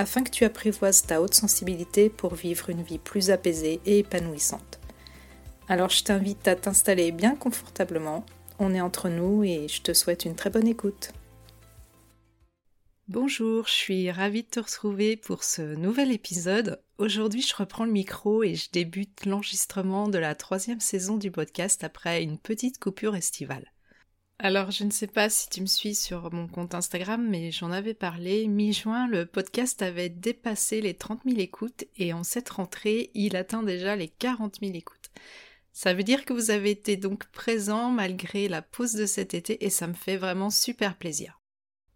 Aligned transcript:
afin 0.00 0.22
que 0.24 0.30
tu 0.30 0.46
apprivoises 0.46 1.02
ta 1.02 1.20
haute 1.20 1.34
sensibilité 1.34 2.08
pour 2.08 2.34
vivre 2.34 2.70
une 2.70 2.82
vie 2.82 2.98
plus 2.98 3.30
apaisée 3.30 3.82
et 3.84 3.98
épanouissante. 3.98 4.80
Alors 5.68 5.90
je 5.90 6.02
t'invite 6.02 6.48
à 6.48 6.56
t'installer 6.56 7.12
bien 7.12 7.36
confortablement, 7.36 8.24
on 8.58 8.74
est 8.74 8.80
entre 8.80 9.10
nous 9.10 9.44
et 9.44 9.68
je 9.68 9.82
te 9.82 9.92
souhaite 9.92 10.24
une 10.24 10.36
très 10.36 10.48
bonne 10.48 10.66
écoute. 10.66 11.12
Bonjour, 13.08 13.66
je 13.66 13.72
suis 13.72 14.10
ravie 14.10 14.42
de 14.42 14.48
te 14.48 14.60
retrouver 14.60 15.18
pour 15.18 15.44
ce 15.44 15.60
nouvel 15.60 16.12
épisode. 16.12 16.80
Aujourd'hui 16.96 17.42
je 17.42 17.54
reprends 17.54 17.84
le 17.84 17.92
micro 17.92 18.42
et 18.42 18.54
je 18.54 18.70
débute 18.72 19.26
l'enregistrement 19.26 20.08
de 20.08 20.16
la 20.16 20.34
troisième 20.34 20.80
saison 20.80 21.18
du 21.18 21.30
podcast 21.30 21.84
après 21.84 22.22
une 22.22 22.38
petite 22.38 22.78
coupure 22.78 23.16
estivale. 23.16 23.70
Alors, 24.42 24.70
je 24.70 24.84
ne 24.84 24.90
sais 24.90 25.06
pas 25.06 25.28
si 25.28 25.50
tu 25.50 25.60
me 25.60 25.66
suis 25.66 25.94
sur 25.94 26.32
mon 26.32 26.48
compte 26.48 26.74
Instagram, 26.74 27.28
mais 27.28 27.50
j'en 27.50 27.70
avais 27.70 27.92
parlé. 27.92 28.48
Mi-juin, 28.48 29.06
le 29.06 29.26
podcast 29.26 29.82
avait 29.82 30.08
dépassé 30.08 30.80
les 30.80 30.94
30 30.94 31.20
000 31.26 31.38
écoutes 31.40 31.84
et 31.98 32.14
en 32.14 32.24
cette 32.24 32.48
rentrée, 32.48 33.10
il 33.12 33.36
atteint 33.36 33.62
déjà 33.62 33.96
les 33.96 34.08
40 34.08 34.60
000 34.62 34.72
écoutes. 34.72 35.10
Ça 35.74 35.92
veut 35.92 36.04
dire 36.04 36.24
que 36.24 36.32
vous 36.32 36.50
avez 36.50 36.70
été 36.70 36.96
donc 36.96 37.26
présent 37.32 37.90
malgré 37.90 38.48
la 38.48 38.62
pause 38.62 38.94
de 38.94 39.04
cet 39.04 39.34
été 39.34 39.62
et 39.62 39.68
ça 39.68 39.86
me 39.86 39.92
fait 39.92 40.16
vraiment 40.16 40.48
super 40.48 40.96
plaisir. 40.96 41.39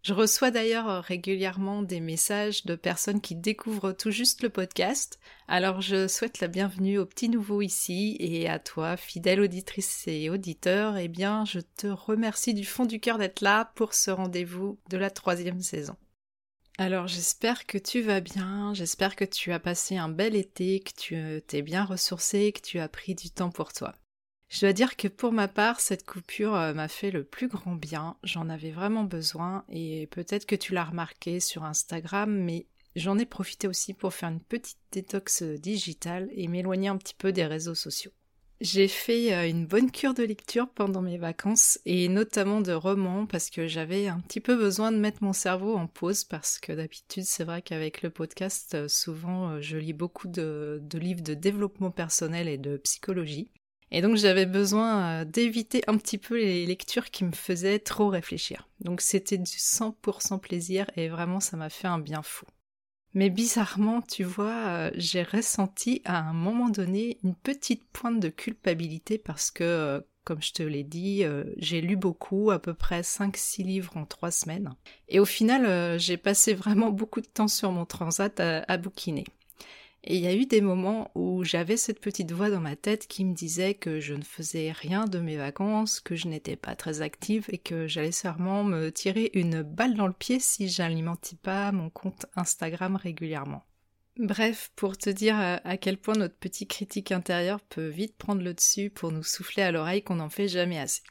Je 0.05 0.13
reçois 0.13 0.51
d'ailleurs 0.51 0.87
euh, 0.87 0.99
régulièrement 0.99 1.81
des 1.81 1.99
messages 1.99 2.63
de 2.65 2.75
personnes 2.75 3.21
qui 3.21 3.33
découvrent 3.33 3.91
tout 3.91 4.11
juste 4.11 4.43
le 4.43 4.51
podcast, 4.51 5.19
alors 5.47 5.81
je 5.81 6.07
souhaite 6.07 6.41
la 6.41 6.47
bienvenue 6.47 6.99
aux 6.99 7.07
petits 7.07 7.27
nouveaux 7.27 7.63
ici 7.63 8.15
et 8.19 8.47
à 8.47 8.59
toi, 8.59 8.97
fidèle 8.97 9.41
auditrice 9.41 10.03
et 10.05 10.29
auditeur, 10.29 10.95
eh 10.97 11.07
bien 11.07 11.43
je 11.45 11.59
te 11.59 11.87
remercie 11.87 12.53
du 12.53 12.65
fond 12.65 12.85
du 12.85 12.99
cœur 12.99 13.17
d'être 13.17 13.41
là 13.41 13.71
pour 13.73 13.95
ce 13.95 14.11
rendez-vous 14.11 14.77
de 14.91 14.97
la 14.97 15.09
troisième 15.09 15.61
saison. 15.61 15.95
Alors 16.77 17.07
j'espère 17.07 17.65
que 17.65 17.79
tu 17.79 18.01
vas 18.01 18.21
bien, 18.21 18.75
j'espère 18.75 19.15
que 19.15 19.25
tu 19.25 19.53
as 19.53 19.59
passé 19.59 19.97
un 19.97 20.09
bel 20.09 20.35
été, 20.35 20.81
que 20.81 20.93
tu 20.95 21.15
euh, 21.15 21.39
t'es 21.39 21.63
bien 21.63 21.83
ressourcé, 21.83 22.51
que 22.51 22.61
tu 22.61 22.77
as 22.77 22.89
pris 22.89 23.15
du 23.15 23.31
temps 23.31 23.49
pour 23.49 23.73
toi. 23.73 23.95
Je 24.47 24.61
dois 24.61 24.73
dire 24.73 24.95
que 24.95 25.07
pour 25.07 25.31
ma 25.31 25.47
part, 25.47 25.79
cette 25.79 26.05
coupure 26.05 26.55
euh, 26.55 26.73
m'a 26.73 26.87
fait 26.87 27.11
le 27.11 27.23
plus 27.23 27.47
grand 27.47 27.75
bien. 27.75 28.15
J'en 28.23 28.49
avais 28.49 28.71
vraiment 28.71 29.03
besoin 29.03 29.65
et 29.69 30.07
peut-être 30.11 30.45
que 30.45 30.55
tu 30.55 30.73
l'as 30.73 30.85
remarqué 30.85 31.39
sur 31.39 31.63
Instagram, 31.63 32.31
mais 32.31 32.67
j'en 32.95 33.17
ai 33.17 33.25
profité 33.25 33.67
aussi 33.67 33.93
pour 33.93 34.13
faire 34.13 34.29
une 34.29 34.39
petite 34.39 34.77
détox 34.91 35.41
euh, 35.41 35.57
digitale 35.57 36.29
et 36.31 36.47
m'éloigner 36.47 36.89
un 36.89 36.97
petit 36.97 37.15
peu 37.15 37.31
des 37.31 37.45
réseaux 37.45 37.75
sociaux. 37.75 38.11
J'ai 38.61 38.87
fait 38.87 39.33
euh, 39.33 39.49
une 39.49 39.65
bonne 39.65 39.91
cure 39.91 40.13
de 40.13 40.23
lecture 40.23 40.69
pendant 40.69 41.01
mes 41.01 41.17
vacances 41.17 41.79
et 41.85 42.07
notamment 42.07 42.61
de 42.61 42.71
romans 42.71 43.25
parce 43.25 43.49
que 43.49 43.67
j'avais 43.67 44.07
un 44.07 44.21
petit 44.21 44.39
peu 44.39 44.55
besoin 44.55 44.93
de 44.93 44.97
mettre 44.97 45.23
mon 45.23 45.33
cerveau 45.33 45.75
en 45.75 45.87
pause 45.87 46.23
parce 46.23 46.59
que 46.59 46.71
d'habitude 46.71 47.25
c'est 47.25 47.43
vrai 47.43 47.61
qu'avec 47.61 48.01
le 48.01 48.09
podcast 48.09 48.87
souvent 48.87 49.59
je 49.59 49.75
lis 49.75 49.91
beaucoup 49.91 50.29
de, 50.29 50.79
de 50.81 50.97
livres 50.97 51.21
de 51.21 51.33
développement 51.33 51.91
personnel 51.91 52.47
et 52.47 52.57
de 52.57 52.77
psychologie 52.77 53.49
et 53.95 54.01
donc 54.01 54.17
j'avais 54.17 54.45
besoin 54.45 55.21
euh, 55.21 55.25
d'éviter 55.25 55.81
un 55.87 55.95
petit 55.97 56.17
peu 56.17 56.35
les 56.35 56.65
lectures 56.65 57.11
qui 57.11 57.23
me 57.23 57.31
faisaient 57.31 57.79
trop 57.79 58.09
réfléchir. 58.09 58.67
Donc 58.81 58.99
c'était 58.99 59.37
du 59.37 59.45
100% 59.45 60.41
plaisir 60.41 60.85
et 60.97 61.07
vraiment 61.07 61.39
ça 61.39 61.55
m'a 61.55 61.69
fait 61.69 61.87
un 61.87 61.97
bien 61.97 62.21
fou. 62.21 62.45
Mais 63.13 63.29
bizarrement, 63.29 64.01
tu 64.01 64.25
vois, 64.25 64.67
euh, 64.67 64.91
j'ai 64.95 65.23
ressenti 65.23 66.01
à 66.03 66.19
un 66.19 66.33
moment 66.33 66.67
donné 66.67 67.19
une 67.23 67.35
petite 67.35 67.87
pointe 67.93 68.19
de 68.19 68.27
culpabilité 68.27 69.17
parce 69.17 69.49
que, 69.49 69.63
euh, 69.63 70.01
comme 70.25 70.41
je 70.41 70.51
te 70.51 70.63
l'ai 70.63 70.83
dit, 70.83 71.23
j'ai 71.57 71.81
lu 71.81 71.95
beaucoup, 71.95 72.49
à 72.49 72.57
peu 72.57 72.73
près 72.73 73.01
5-6 73.01 73.63
livres 73.63 73.95
en 73.95 74.05
3 74.05 74.31
semaines. 74.31 74.73
Et 75.07 75.19
au 75.19 75.25
final, 75.25 75.99
j'ai 75.99 76.17
passé 76.17 76.55
vraiment 76.55 76.89
beaucoup 76.89 77.21
de 77.21 77.27
temps 77.27 77.47
sur 77.47 77.71
mon 77.71 77.85
transat 77.85 78.39
à 78.39 78.77
bouquiner. 78.77 79.25
Et 80.07 80.17
il 80.17 80.21
y 80.21 80.27
a 80.27 80.35
eu 80.35 80.45
des 80.45 80.61
moments 80.61 81.09
où 81.15 81.43
j'avais 81.43 81.77
cette 81.77 81.99
petite 81.99 82.31
voix 82.31 82.51
dans 82.51 82.59
ma 82.59 82.75
tête 82.75 83.07
qui 83.07 83.25
me 83.25 83.33
disait 83.33 83.73
que 83.73 83.99
je 83.99 84.13
ne 84.13 84.23
faisais 84.23 84.71
rien 84.71 85.05
de 85.05 85.17
mes 85.17 85.35
vacances, 85.35 85.99
que 85.99 86.15
je 86.15 86.27
n'étais 86.27 86.55
pas 86.55 86.75
très 86.75 87.01
active 87.01 87.47
et 87.49 87.57
que 87.57 87.87
j'allais 87.87 88.11
sûrement 88.11 88.63
me 88.63 88.91
tirer 88.91 89.31
une 89.33 89.63
balle 89.63 89.95
dans 89.95 90.05
le 90.05 90.13
pied 90.13 90.39
si 90.39 90.69
j'alimentais 90.69 91.37
pas 91.37 91.71
mon 91.71 91.89
compte 91.89 92.27
Instagram 92.35 92.95
régulièrement. 92.95 93.63
Bref, 94.17 94.71
pour 94.75 94.95
te 94.95 95.09
dire 95.09 95.35
à 95.37 95.77
quel 95.77 95.97
point 95.97 96.13
notre 96.13 96.37
petit 96.37 96.67
critique 96.67 97.11
intérieur 97.11 97.59
peut 97.59 97.87
vite 97.87 98.15
prendre 98.15 98.43
le 98.43 98.53
dessus 98.53 98.91
pour 98.91 99.11
nous 99.11 99.23
souffler 99.23 99.63
à 99.63 99.71
l'oreille 99.71 100.03
qu'on 100.03 100.15
n'en 100.15 100.29
fait 100.29 100.47
jamais 100.47 100.79
assez. 100.79 101.01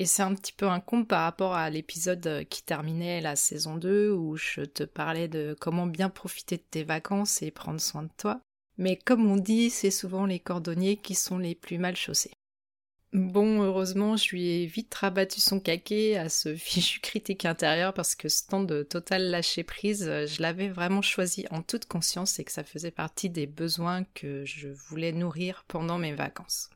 Et 0.00 0.06
c'est 0.06 0.22
un 0.22 0.34
petit 0.34 0.52
peu 0.52 0.68
un 0.68 0.78
par 0.78 1.22
rapport 1.22 1.54
à 1.54 1.70
l'épisode 1.70 2.46
qui 2.48 2.62
terminait 2.62 3.20
la 3.20 3.34
saison 3.34 3.76
2 3.76 4.12
où 4.12 4.36
je 4.36 4.60
te 4.60 4.84
parlais 4.84 5.26
de 5.26 5.56
comment 5.60 5.86
bien 5.86 6.08
profiter 6.08 6.56
de 6.56 6.62
tes 6.62 6.84
vacances 6.84 7.42
et 7.42 7.50
prendre 7.50 7.80
soin 7.80 8.04
de 8.04 8.10
toi. 8.16 8.40
Mais 8.76 8.96
comme 8.96 9.28
on 9.28 9.36
dit, 9.36 9.70
c'est 9.70 9.90
souvent 9.90 10.24
les 10.24 10.38
cordonniers 10.38 10.96
qui 10.96 11.16
sont 11.16 11.38
les 11.38 11.56
plus 11.56 11.78
mal 11.78 11.96
chaussés. 11.96 12.30
Bon, 13.12 13.62
heureusement, 13.62 14.16
je 14.16 14.30
lui 14.30 14.46
ai 14.48 14.66
vite 14.66 14.94
rabattu 14.94 15.40
son 15.40 15.58
caquet 15.58 16.16
à 16.16 16.28
ce 16.28 16.54
fichu 16.56 17.00
critique 17.00 17.44
intérieur 17.44 17.92
parce 17.92 18.14
que 18.14 18.28
ce 18.28 18.46
temps 18.46 18.62
de 18.62 18.84
total 18.84 19.30
lâcher 19.30 19.64
prise, 19.64 20.04
je 20.04 20.42
l'avais 20.42 20.68
vraiment 20.68 21.02
choisi 21.02 21.46
en 21.50 21.62
toute 21.62 21.86
conscience 21.86 22.38
et 22.38 22.44
que 22.44 22.52
ça 22.52 22.62
faisait 22.62 22.92
partie 22.92 23.30
des 23.30 23.48
besoins 23.48 24.04
que 24.14 24.44
je 24.44 24.68
voulais 24.68 25.12
nourrir 25.12 25.64
pendant 25.66 25.98
mes 25.98 26.12
vacances. 26.12 26.70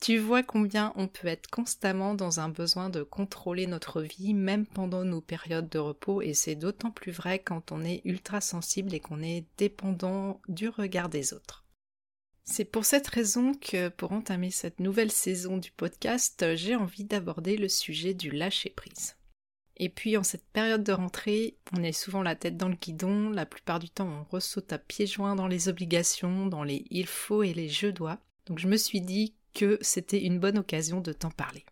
Tu 0.00 0.18
vois 0.18 0.42
combien 0.42 0.92
on 0.96 1.08
peut 1.08 1.28
être 1.28 1.48
constamment 1.48 2.14
dans 2.14 2.40
un 2.40 2.48
besoin 2.48 2.90
de 2.90 3.02
contrôler 3.02 3.66
notre 3.66 4.02
vie, 4.02 4.34
même 4.34 4.66
pendant 4.66 5.04
nos 5.04 5.20
périodes 5.20 5.68
de 5.68 5.78
repos, 5.78 6.20
et 6.20 6.34
c'est 6.34 6.56
d'autant 6.56 6.90
plus 6.90 7.12
vrai 7.12 7.38
quand 7.38 7.72
on 7.72 7.84
est 7.84 8.02
ultra 8.04 8.40
sensible 8.40 8.92
et 8.92 9.00
qu'on 9.00 9.22
est 9.22 9.46
dépendant 9.56 10.40
du 10.48 10.68
regard 10.68 11.08
des 11.08 11.32
autres. 11.32 11.64
C'est 12.44 12.66
pour 12.66 12.84
cette 12.84 13.08
raison 13.08 13.54
que 13.54 13.88
pour 13.88 14.12
entamer 14.12 14.50
cette 14.50 14.78
nouvelle 14.78 15.10
saison 15.10 15.56
du 15.56 15.70
podcast, 15.70 16.54
j'ai 16.54 16.76
envie 16.76 17.04
d'aborder 17.04 17.56
le 17.56 17.70
sujet 17.70 18.12
du 18.12 18.30
lâcher-prise. 18.30 19.16
Et 19.76 19.88
puis 19.88 20.16
en 20.16 20.22
cette 20.22 20.44
période 20.52 20.84
de 20.84 20.92
rentrée, 20.92 21.56
on 21.76 21.82
est 21.82 21.92
souvent 21.92 22.22
la 22.22 22.36
tête 22.36 22.56
dans 22.56 22.68
le 22.68 22.76
guidon, 22.76 23.30
la 23.30 23.46
plupart 23.46 23.78
du 23.78 23.88
temps 23.88 24.08
on 24.08 24.24
ressaute 24.24 24.72
à 24.72 24.78
pieds 24.78 25.06
joints 25.06 25.34
dans 25.34 25.48
les 25.48 25.68
obligations, 25.68 26.46
dans 26.46 26.62
les 26.62 26.84
il 26.90 27.06
faut 27.06 27.42
et 27.42 27.54
les 27.54 27.68
je 27.68 27.88
dois. 27.88 28.18
Donc 28.46 28.58
je 28.58 28.68
me 28.68 28.76
suis 28.76 29.00
dit 29.00 29.34
que 29.54 29.78
c'était 29.80 30.22
une 30.22 30.38
bonne 30.38 30.58
occasion 30.58 31.00
de 31.00 31.12
t'en 31.12 31.30
parler. 31.30 31.64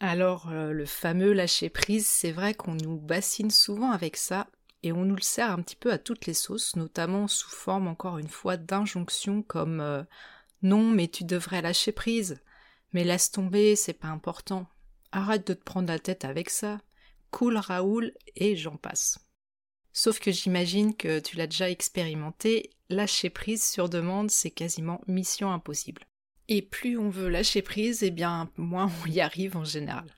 Alors, 0.00 0.50
euh, 0.50 0.72
le 0.72 0.86
fameux 0.86 1.32
lâcher 1.32 1.70
prise, 1.70 2.06
c'est 2.06 2.30
vrai 2.30 2.54
qu'on 2.54 2.74
nous 2.74 2.98
bassine 2.98 3.50
souvent 3.50 3.90
avec 3.90 4.16
ça, 4.16 4.46
et 4.84 4.92
on 4.92 5.04
nous 5.04 5.16
le 5.16 5.22
sert 5.22 5.50
un 5.50 5.60
petit 5.60 5.74
peu 5.74 5.92
à 5.92 5.98
toutes 5.98 6.26
les 6.26 6.34
sauces, 6.34 6.76
notamment 6.76 7.26
sous 7.26 7.50
forme, 7.50 7.88
encore 7.88 8.18
une 8.18 8.28
fois, 8.28 8.56
d'injonctions 8.56 9.42
comme 9.42 9.80
euh, 9.80 10.04
non, 10.62 10.84
mais 10.90 11.08
tu 11.08 11.24
devrais 11.24 11.62
lâcher 11.62 11.90
prise, 11.90 12.40
mais 12.92 13.02
laisse 13.02 13.32
tomber, 13.32 13.74
c'est 13.74 13.92
pas 13.92 14.08
important, 14.08 14.68
arrête 15.10 15.46
de 15.48 15.54
te 15.54 15.64
prendre 15.64 15.88
la 15.88 15.98
tête 15.98 16.24
avec 16.24 16.48
ça, 16.50 16.80
cool 17.32 17.56
Raoul, 17.56 18.12
et 18.36 18.54
j'en 18.54 18.76
passe. 18.76 19.18
Sauf 19.92 20.20
que 20.20 20.30
j'imagine 20.30 20.94
que 20.94 21.18
tu 21.18 21.36
l'as 21.36 21.48
déjà 21.48 21.70
expérimenté, 21.70 22.70
lâcher 22.88 23.30
prise 23.30 23.64
sur 23.64 23.88
demande, 23.88 24.30
c'est 24.30 24.52
quasiment 24.52 25.00
mission 25.08 25.50
impossible. 25.50 26.06
Et 26.48 26.62
plus 26.62 26.98
on 26.98 27.10
veut 27.10 27.28
lâcher 27.28 27.62
prise, 27.62 28.02
et 28.02 28.06
eh 28.06 28.10
bien 28.10 28.50
moins 28.56 28.90
on 29.04 29.10
y 29.10 29.20
arrive 29.20 29.56
en 29.56 29.64
général. 29.64 30.10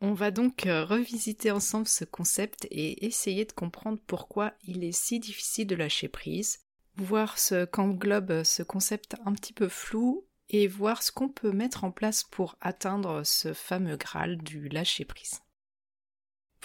On 0.00 0.12
va 0.12 0.30
donc 0.30 0.66
euh, 0.66 0.84
revisiter 0.84 1.50
ensemble 1.50 1.88
ce 1.88 2.04
concept 2.04 2.66
et 2.70 3.06
essayer 3.06 3.44
de 3.44 3.52
comprendre 3.52 3.98
pourquoi 4.06 4.52
il 4.64 4.84
est 4.84 4.92
si 4.92 5.18
difficile 5.18 5.66
de 5.66 5.74
lâcher 5.74 6.08
prise, 6.08 6.60
voir 6.96 7.38
ce 7.38 7.64
qu'englobe 7.64 8.42
ce 8.44 8.62
concept 8.62 9.16
un 9.24 9.32
petit 9.32 9.54
peu 9.54 9.68
flou 9.68 10.26
et 10.48 10.68
voir 10.68 11.02
ce 11.02 11.12
qu'on 11.12 11.28
peut 11.28 11.52
mettre 11.52 11.84
en 11.84 11.90
place 11.90 12.22
pour 12.22 12.56
atteindre 12.60 13.22
ce 13.24 13.52
fameux 13.52 13.96
Graal 13.96 14.36
du 14.38 14.68
lâcher 14.68 15.04
prise. 15.04 15.40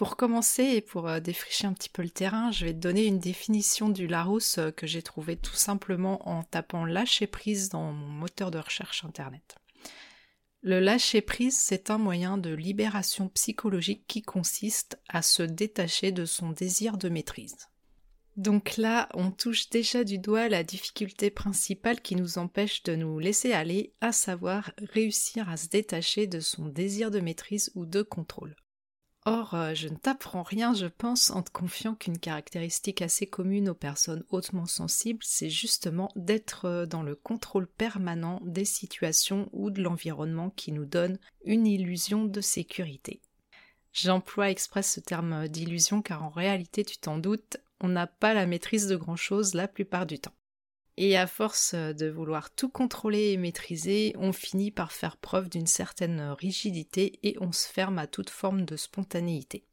Pour 0.01 0.17
commencer 0.17 0.63
et 0.63 0.81
pour 0.81 1.07
euh, 1.07 1.19
défricher 1.19 1.67
un 1.67 1.73
petit 1.73 1.87
peu 1.87 2.01
le 2.01 2.09
terrain, 2.09 2.49
je 2.49 2.65
vais 2.65 2.73
te 2.73 2.79
donner 2.79 3.05
une 3.05 3.19
définition 3.19 3.87
du 3.87 4.07
Larousse 4.07 4.57
euh, 4.57 4.71
que 4.71 4.87
j'ai 4.87 5.03
trouvé 5.03 5.37
tout 5.37 5.53
simplement 5.53 6.27
en 6.27 6.41
tapant 6.41 6.85
lâcher 6.85 7.27
prise 7.27 7.69
dans 7.69 7.91
mon 7.91 8.07
moteur 8.07 8.49
de 8.49 8.57
recherche 8.57 9.05
internet. 9.05 9.57
Le 10.63 10.79
lâcher 10.79 11.21
prise, 11.21 11.55
c'est 11.55 11.91
un 11.91 11.99
moyen 11.99 12.39
de 12.39 12.51
libération 12.51 13.29
psychologique 13.29 14.05
qui 14.07 14.23
consiste 14.23 14.99
à 15.07 15.21
se 15.21 15.43
détacher 15.43 16.11
de 16.11 16.25
son 16.25 16.49
désir 16.49 16.97
de 16.97 17.07
maîtrise. 17.07 17.69
Donc 18.37 18.77
là, 18.77 19.07
on 19.13 19.29
touche 19.29 19.69
déjà 19.69 20.03
du 20.03 20.17
doigt 20.17 20.49
la 20.49 20.63
difficulté 20.63 21.29
principale 21.29 22.01
qui 22.01 22.15
nous 22.15 22.39
empêche 22.39 22.81
de 22.81 22.95
nous 22.95 23.19
laisser 23.19 23.53
aller, 23.53 23.93
à 24.01 24.11
savoir 24.13 24.71
réussir 24.81 25.47
à 25.47 25.57
se 25.57 25.67
détacher 25.67 26.25
de 26.25 26.39
son 26.39 26.69
désir 26.69 27.11
de 27.11 27.19
maîtrise 27.19 27.71
ou 27.75 27.85
de 27.85 28.01
contrôle. 28.01 28.55
Or, 29.25 29.53
euh, 29.53 29.75
je 29.75 29.87
ne 29.87 29.95
t'apprends 29.95 30.41
rien, 30.41 30.73
je 30.73 30.87
pense, 30.87 31.29
en 31.29 31.43
te 31.43 31.51
confiant 31.51 31.93
qu'une 31.93 32.17
caractéristique 32.17 33.03
assez 33.03 33.27
commune 33.27 33.69
aux 33.69 33.75
personnes 33.75 34.23
hautement 34.29 34.65
sensibles, 34.65 35.23
c'est 35.23 35.49
justement 35.49 36.11
d'être 36.15 36.65
euh, 36.65 36.85
dans 36.87 37.03
le 37.03 37.15
contrôle 37.15 37.67
permanent 37.67 38.41
des 38.43 38.65
situations 38.65 39.47
ou 39.53 39.69
de 39.69 39.83
l'environnement 39.83 40.49
qui 40.49 40.71
nous 40.71 40.85
donne 40.85 41.19
une 41.45 41.67
illusion 41.67 42.25
de 42.25 42.41
sécurité. 42.41 43.21
J'emploie 43.93 44.49
exprès 44.49 44.81
ce 44.81 44.99
terme 44.99 45.47
d'illusion 45.47 46.01
car 46.01 46.23
en 46.23 46.29
réalité, 46.29 46.83
tu 46.83 46.97
t'en 46.97 47.19
doutes, 47.19 47.57
on 47.79 47.89
n'a 47.89 48.07
pas 48.07 48.33
la 48.33 48.47
maîtrise 48.47 48.87
de 48.87 48.95
grand-chose 48.95 49.53
la 49.53 49.67
plupart 49.67 50.07
du 50.07 50.17
temps. 50.17 50.33
Et 51.03 51.17
à 51.17 51.25
force 51.25 51.73
de 51.73 52.07
vouloir 52.07 52.53
tout 52.53 52.69
contrôler 52.69 53.31
et 53.31 53.37
maîtriser, 53.37 54.13
on 54.19 54.31
finit 54.31 54.69
par 54.69 54.91
faire 54.91 55.17
preuve 55.17 55.49
d'une 55.49 55.65
certaine 55.65 56.21
rigidité 56.39 57.17
et 57.23 57.35
on 57.41 57.51
se 57.51 57.67
ferme 57.67 57.97
à 57.97 58.05
toute 58.05 58.29
forme 58.29 58.65
de 58.65 58.75
spontanéité. 58.75 59.65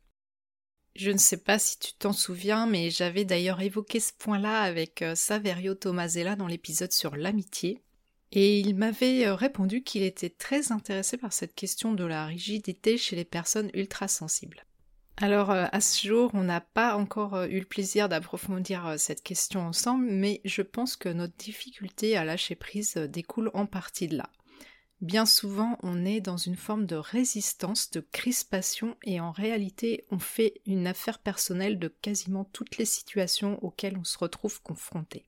Je 0.97 1.11
ne 1.11 1.19
sais 1.19 1.37
pas 1.37 1.59
si 1.59 1.79
tu 1.79 1.93
t'en 1.93 2.15
souviens, 2.15 2.67
mais 2.67 2.89
j'avais 2.89 3.27
d'ailleurs 3.27 3.61
évoqué 3.61 4.01
ce 4.01 4.15
point-là 4.19 4.63
avec 4.63 5.03
euh, 5.03 5.15
Saverio 5.15 5.75
Tomasella 5.75 6.35
dans 6.35 6.47
l'épisode 6.47 6.93
sur 6.93 7.15
l'amitié, 7.15 7.83
et 8.33 8.61
il 8.61 8.75
m'avait 8.75 9.27
euh, 9.27 9.35
répondu 9.35 9.83
qu'il 9.83 10.05
était 10.05 10.31
très 10.31 10.73
intéressé 10.73 11.19
par 11.19 11.35
cette 11.35 11.55
question 11.55 11.93
de 11.93 12.05
la 12.05 12.25
rigidité 12.25 12.97
chez 12.97 13.17
les 13.17 13.27
personnes 13.27 13.71
ultra 13.75 14.09
sensibles. 14.09 14.65
Alors 15.21 15.51
euh, 15.51 15.67
à 15.73 15.81
ce 15.81 16.07
jour, 16.07 16.31
on 16.33 16.45
n'a 16.45 16.61
pas 16.61 16.97
encore 16.97 17.35
euh, 17.35 17.49
eu 17.49 17.59
le 17.59 17.65
plaisir 17.65 18.09
d'approfondir 18.09 18.87
euh, 18.87 18.97
cette 18.99 19.25
question 19.25 19.67
ensemble, 19.67 20.07
mais 20.09 20.41
je 20.45 20.63
pense 20.63 20.95
que 20.95 21.09
notre 21.09 21.37
difficulté 21.37 22.17
à 22.17 22.25
lâcher 22.25 22.55
prise 22.55 22.95
découle 22.95 23.51
en 23.53 23.67
partie 23.67 24.07
de 24.07 24.17
là. 24.17 24.31
Bien 25.01 25.27
souvent, 25.27 25.77
on 25.83 26.05
est 26.05 26.21
dans 26.21 26.37
une 26.37 26.55
forme 26.55 26.87
de 26.87 26.95
résistance, 26.95 27.91
de 27.91 27.99
crispation, 27.99 28.97
et 29.03 29.19
en 29.19 29.33
réalité, 29.33 30.07
on 30.13 30.21
fait 30.21 30.61
une 30.67 30.87
affaire 30.87 31.19
personnelle 31.19 31.81
de 31.81 31.89
quasiment 31.89 32.45
toutes 32.45 32.79
les 32.79 32.85
situations 32.85 33.59
auxquelles 33.65 33.99
on 33.99 34.05
se 34.05 34.19
retrouve 34.19 34.63
confronté. 34.63 35.25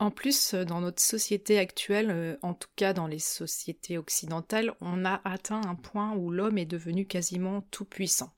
En 0.00 0.10
plus, 0.10 0.54
dans 0.54 0.80
notre 0.80 1.02
société 1.02 1.58
actuelle, 1.58 2.38
en 2.42 2.54
tout 2.54 2.68
cas 2.76 2.92
dans 2.92 3.08
les 3.08 3.18
sociétés 3.18 3.98
occidentales, 3.98 4.72
on 4.80 5.04
a 5.04 5.20
atteint 5.24 5.62
un 5.62 5.74
point 5.74 6.14
où 6.14 6.30
l'homme 6.30 6.58
est 6.58 6.66
devenu 6.66 7.04
quasiment 7.04 7.62
tout 7.72 7.84
puissant. 7.84 8.32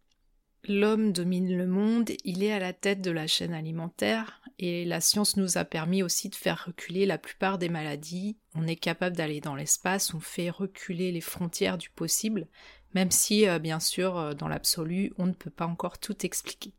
L'homme 0.69 1.13
domine 1.13 1.57
le 1.57 1.67
monde, 1.67 2.11
il 2.25 2.43
est 2.43 2.53
à 2.53 2.59
la 2.59 2.75
tête 2.75 3.01
de 3.01 3.11
la 3.11 3.27
chaîne 3.27 3.55
alimentaire, 3.55 4.43
et 4.59 4.85
la 4.85 5.01
science 5.01 5.39
nous 5.39 5.57
a 5.57 5.65
permis 5.65 6.03
aussi 6.03 6.29
de 6.29 6.35
faire 6.35 6.65
reculer 6.67 7.07
la 7.07 7.17
plupart 7.17 7.57
des 7.57 7.71
maladies. 7.71 8.37
On 8.55 8.67
est 8.67 8.77
capable 8.77 9.17
d'aller 9.17 9.41
dans 9.41 9.55
l'espace, 9.55 10.13
on 10.13 10.21
fait 10.21 10.51
reculer 10.51 11.13
les 11.13 11.23
frontières 11.23 11.79
du 11.79 11.89
possible, 11.89 12.47
même 12.95 13.11
si, 13.11 13.49
euh, 13.49 13.59
bien 13.59 13.81
sûr, 13.81 14.19
euh, 14.19 14.35
dans 14.35 14.49
l'absolu, 14.49 15.13
on 15.17 15.27
ne 15.27 15.33
peut 15.33 15.51
pas 15.51 15.67
encore 15.67 15.99
tout 15.99 16.27
expliquer. 16.27 16.75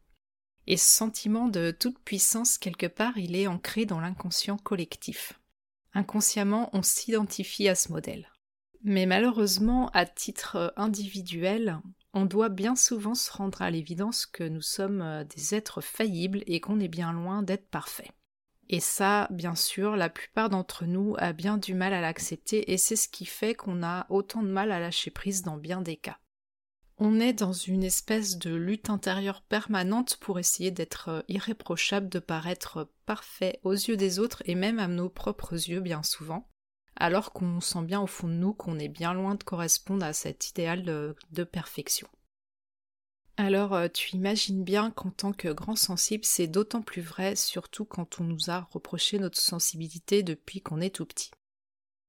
Et 0.68 0.78
ce 0.78 0.86
sentiment 0.86 1.48
de 1.48 1.72
toute 1.72 1.98
puissance, 2.00 2.60
quelque 2.60 2.86
part, 2.86 3.18
il 3.18 3.36
est 3.36 3.48
ancré 3.48 3.86
dans 3.86 4.00
l'inconscient 4.00 4.58
collectif. 4.58 5.40
Inconsciemment, 5.94 6.70
on 6.74 6.84
s'identifie 6.84 7.68
à 7.68 7.76
ce 7.76 7.92
modèle. 7.92 8.30
Mais 8.84 9.08
malheureusement, 9.08 9.90
à 9.90 10.06
titre 10.06 10.56
euh, 10.56 10.70
individuel, 10.76 11.80
on 12.14 12.26
doit 12.26 12.50
bien 12.50 12.76
souvent 12.76 13.16
se 13.16 13.32
rendre 13.32 13.62
à 13.62 13.72
l'évidence 13.72 14.26
que 14.26 14.44
nous 14.44 14.62
sommes 14.62 15.02
euh, 15.02 15.24
des 15.24 15.56
êtres 15.56 15.82
faillibles 15.82 16.44
et 16.46 16.60
qu'on 16.60 16.80
est 16.80 16.88
bien 16.88 17.14
loin 17.14 17.44
d'être 17.44 17.70
parfaits. 17.70 18.12
Et 18.70 18.80
ça, 18.80 19.28
bien 19.32 19.56
sûr, 19.56 19.96
la 19.96 20.10
plupart 20.10 20.50
d'entre 20.50 20.86
nous 20.86 21.16
a 21.18 21.34
bien 21.34 21.58
du 21.58 21.74
mal 21.74 21.94
à 21.94 22.02
l'accepter 22.02 22.72
et 22.72 22.78
c'est 22.78 22.96
ce 22.96 23.10
qui 23.10 23.26
fait 23.26 23.54
qu'on 23.54 23.84
a 23.84 24.06
autant 24.10 24.44
de 24.44 24.48
mal 24.48 24.72
à 24.72 24.80
lâcher 24.80 25.12
prise 25.12 25.42
dans 25.42 25.58
bien 25.58 25.82
des 25.82 25.98
cas. 25.98 26.20
On 26.98 27.20
est 27.20 27.34
dans 27.34 27.52
une 27.52 27.84
espèce 27.84 28.38
de 28.38 28.54
lutte 28.54 28.90
intérieure 28.90 29.42
permanente 29.42 30.18
pour 30.18 30.38
essayer 30.38 30.72
d'être 30.72 31.10
euh, 31.10 31.22
irréprochable, 31.28 32.10
de 32.10 32.20
paraître 32.20 32.92
parfait 33.06 33.60
aux 33.64 33.74
yeux 33.74 33.98
des 33.98 34.20
autres 34.20 34.44
et 34.46 34.56
même 34.56 34.80
à 34.80 34.88
nos 34.88 35.10
propres 35.10 35.54
yeux 35.54 35.82
bien 35.82 36.04
souvent 36.04 36.51
alors 37.02 37.34
qu'on 37.34 37.60
sent 37.62 37.82
bien 37.82 38.00
au 38.00 38.06
fond 38.06 38.28
de 38.28 38.34
nous 38.34 38.54
qu'on 38.54 38.78
est 38.78 38.88
bien 38.88 39.14
loin 39.14 39.34
de 39.34 39.44
correspondre 39.44 40.06
à 40.06 40.14
cet 40.14 40.52
idéal 40.52 40.84
de, 40.84 41.44
perfection. 41.44 42.08
Alors 43.38 43.74
euh, 43.74 43.88
tu 43.88 44.16
imagines 44.16 44.64
bien 44.64 44.92
qu'en 44.92 45.10
tant 45.10 45.34
que 45.34 45.48
grand 45.48 45.76
sensible, 45.76 46.24
c'est 46.24 46.46
d'autant 46.46 46.84
plus 46.84 47.02
vrai, 47.02 47.36
surtout 47.36 47.86
quand 47.86 48.22
on 48.22 48.24
nous 48.24 48.52
a 48.52 48.68
reproché 48.72 49.18
notre 49.18 49.40
sensibilité 49.40 50.22
depuis 50.22 50.62
qu'on 50.62 50.80
est 50.80 50.96
tout 50.96 51.08
petit. 51.08 51.32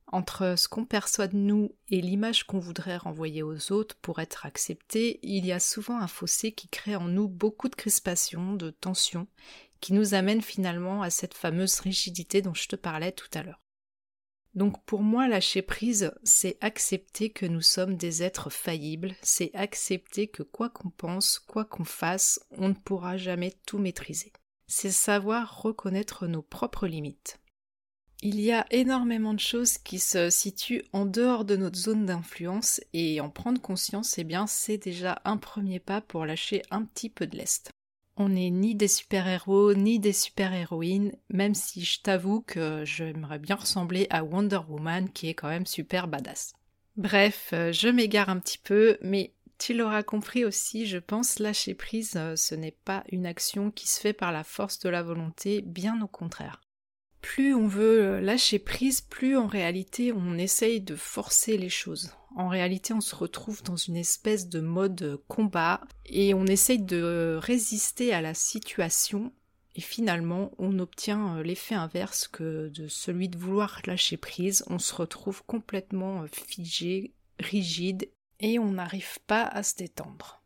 Entre 0.09 0.56
ce 0.59 0.69
qu'on 0.69 0.85
perçoit 0.85 1.29
de 1.29 1.39
nous 1.39 1.75
et 1.89 2.03
l'image 2.03 2.44
qu'on 2.44 2.59
voudrait 2.59 2.99
renvoyer 2.99 3.43
aux 3.43 3.73
autres 3.73 3.97
pour 4.03 4.19
être 4.19 4.44
accepté, 4.44 5.21
il 5.23 5.47
y 5.47 5.53
a 5.53 5.61
souvent 5.61 5.99
un 5.99 6.06
fossé 6.09 6.53
qui 6.53 6.69
crée 6.69 6.97
en 6.97 7.09
nous 7.09 7.29
beaucoup 7.29 7.71
de 7.71 7.77
crispation, 7.77 8.53
de 8.53 8.69
tension, 8.69 9.27
qui 9.81 9.94
nous 9.94 10.12
amène 10.12 10.43
finalement 10.43 11.00
à 11.00 11.09
cette 11.09 11.33
fameuse 11.33 11.81
rigidité 11.81 12.43
dont 12.43 12.53
je 12.53 12.69
te 12.69 12.77
parlais 12.77 13.12
tout 13.12 13.31
à 13.33 13.43
l'heure. 13.43 13.62
Donc 14.54 14.84
pour 14.84 15.02
moi, 15.02 15.28
lâcher 15.28 15.62
prise, 15.62 16.12
c'est 16.25 16.58
accepter 16.60 17.31
que 17.31 17.46
nous 17.46 17.62
sommes 17.62 17.96
des 17.96 18.22
êtres 18.22 18.50
faillibles, 18.50 19.14
c'est 19.22 19.50
accepter 19.54 20.28
que 20.28 20.43
quoi 20.43 20.69
qu'on 20.69 20.90
pense, 20.90 21.38
quoi 21.38 21.64
qu'on 21.64 21.84
fasse, 21.84 22.40
on 22.50 22.69
ne 22.69 22.75
pourra 22.75 23.16
jamais 23.16 23.54
tout 23.66 23.78
maîtriser. 23.78 24.32
C'est 24.66 24.90
savoir 24.90 25.62
reconnaître 25.62 26.26
nos 26.26 26.43
propres 26.43 26.87
limites. 26.87 27.38
Il 28.25 28.40
y 28.40 28.52
a 28.52 28.66
énormément 28.70 29.34
de 29.34 29.40
choses 29.40 29.78
qui 29.78 29.99
se 29.99 30.31
situent 30.31 30.84
en 30.93 31.06
dehors 31.06 31.44
de 31.44 31.56
notre 31.56 31.78
zone 31.78 32.06
d'influence 32.06 32.81
et 32.93 33.20
en 33.20 33.31
prendre 33.31 33.60
conscience, 33.60 34.16
eh 34.19 34.25
bien, 34.25 34.46
c'est 34.46 34.78
déjà 34.78 35.20
un 35.25 35.38
premier 35.38 35.81
pas 35.81 36.00
pour 36.00 36.25
lâcher 36.25 36.62
un 36.70 36.84
petit 36.84 37.08
peu 37.10 37.26
de 37.26 37.37
lest. 37.37 37.72
On 38.17 38.29
n'est 38.29 38.50
ni 38.50 38.75
des 38.75 38.88
super-héros 38.88 39.75
ni 39.75 39.99
des 39.99 40.12
super-héroïnes, 40.12 41.12
même 41.31 41.55
si 41.55 41.85
je 41.85 42.00
t'avoue 42.03 42.43
que 42.43 42.85
j'aimerais 42.85 43.38
bien 43.38 43.56
ressembler 43.56 44.06
à 44.11 44.23
Wonder 44.23 44.61
Woman 44.69 45.10
qui 45.10 45.29
est 45.29 45.34
quand 45.34 45.48
même 45.48 45.67
super 45.67 46.08
badass. 46.08 46.53
Bref, 46.96 47.51
euh, 47.55 47.72
je 47.72 47.89
m'égare 47.89 48.29
un 48.29 48.39
petit 48.39 48.58
peu, 48.58 48.98
mais 49.01 49.32
tu 49.56 49.72
l'auras 49.72 50.03
compris 50.03 50.44
aussi, 50.44 50.86
je 50.86 50.98
pense, 50.98 51.39
lâcher 51.39 51.75
prise, 51.75 52.15
euh, 52.17 52.36
ce 52.36 52.55
n'est 52.55 52.77
pas 52.84 53.03
une 53.10 53.25
action 53.25 53.70
qui 53.70 53.89
se 53.89 53.98
fait 53.98 54.13
par 54.13 54.31
la 54.31 54.44
force 54.44 54.79
de 54.81 54.91
la 54.91 55.03
volonté, 55.03 55.63
bien 55.63 56.03
au 56.03 56.06
contraire. 56.06 56.60
Plus 57.22 57.55
on 57.55 57.67
veut 57.67 58.03
euh, 58.03 58.20
lâcher 58.20 58.58
prise, 58.58 59.01
plus 59.01 59.39
en 59.39 59.46
réalité 59.46 60.13
on 60.13 60.36
essaye 60.36 60.82
de 60.82 60.96
forcer 60.96 61.56
les 61.56 61.70
choses 61.70 62.10
en 62.36 62.48
réalité 62.48 62.93
on 62.93 63.01
se 63.01 63.15
retrouve 63.15 63.62
dans 63.62 63.77
une 63.77 63.96
espèce 63.96 64.48
de 64.48 64.60
mode 64.60 65.20
combat 65.29 65.81
et 66.06 66.34
on 66.34 66.46
essaye 66.46 66.82
de 66.82 67.39
résister 67.41 68.12
à 68.12 68.20
la 68.20 68.34
situation 68.34 69.32
et 69.74 69.81
finalement 69.81 70.53
on 70.58 70.79
obtient 70.79 71.36
euh, 71.36 71.43
l'effet 71.43 71.74
inverse 71.74 72.29
que 72.29 72.69
de 72.69 72.89
celui 72.89 73.29
de 73.29 73.39
vouloir 73.39 73.81
lâcher 73.86 74.17
prise, 74.17 74.65
on 74.69 74.79
se 74.79 74.94
retrouve 74.94 75.43
complètement 75.44 76.22
euh, 76.22 76.27
figé, 76.27 77.15
rigide 77.39 78.10
et 78.41 78.58
on 78.58 78.72
n'arrive 78.72 79.19
pas 79.27 79.44
à 79.44 79.62
se 79.62 79.77
détendre. 79.77 80.43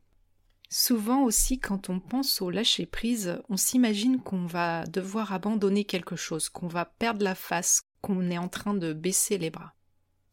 Souvent 0.68 1.22
aussi 1.22 1.58
quand 1.58 1.90
on 1.90 2.00
pense 2.00 2.42
au 2.42 2.50
lâcher 2.50 2.86
prise, 2.86 3.40
on 3.48 3.56
s'imagine 3.56 4.20
qu'on 4.20 4.46
va 4.46 4.84
devoir 4.86 5.32
abandonner 5.32 5.84
quelque 5.84 6.16
chose, 6.16 6.48
qu'on 6.48 6.68
va 6.68 6.84
perdre 6.84 7.24
la 7.24 7.34
face, 7.34 7.82
qu'on 8.02 8.30
est 8.30 8.38
en 8.38 8.48
train 8.48 8.74
de 8.74 8.92
baisser 8.92 9.38
les 9.38 9.50
bras. 9.50 9.75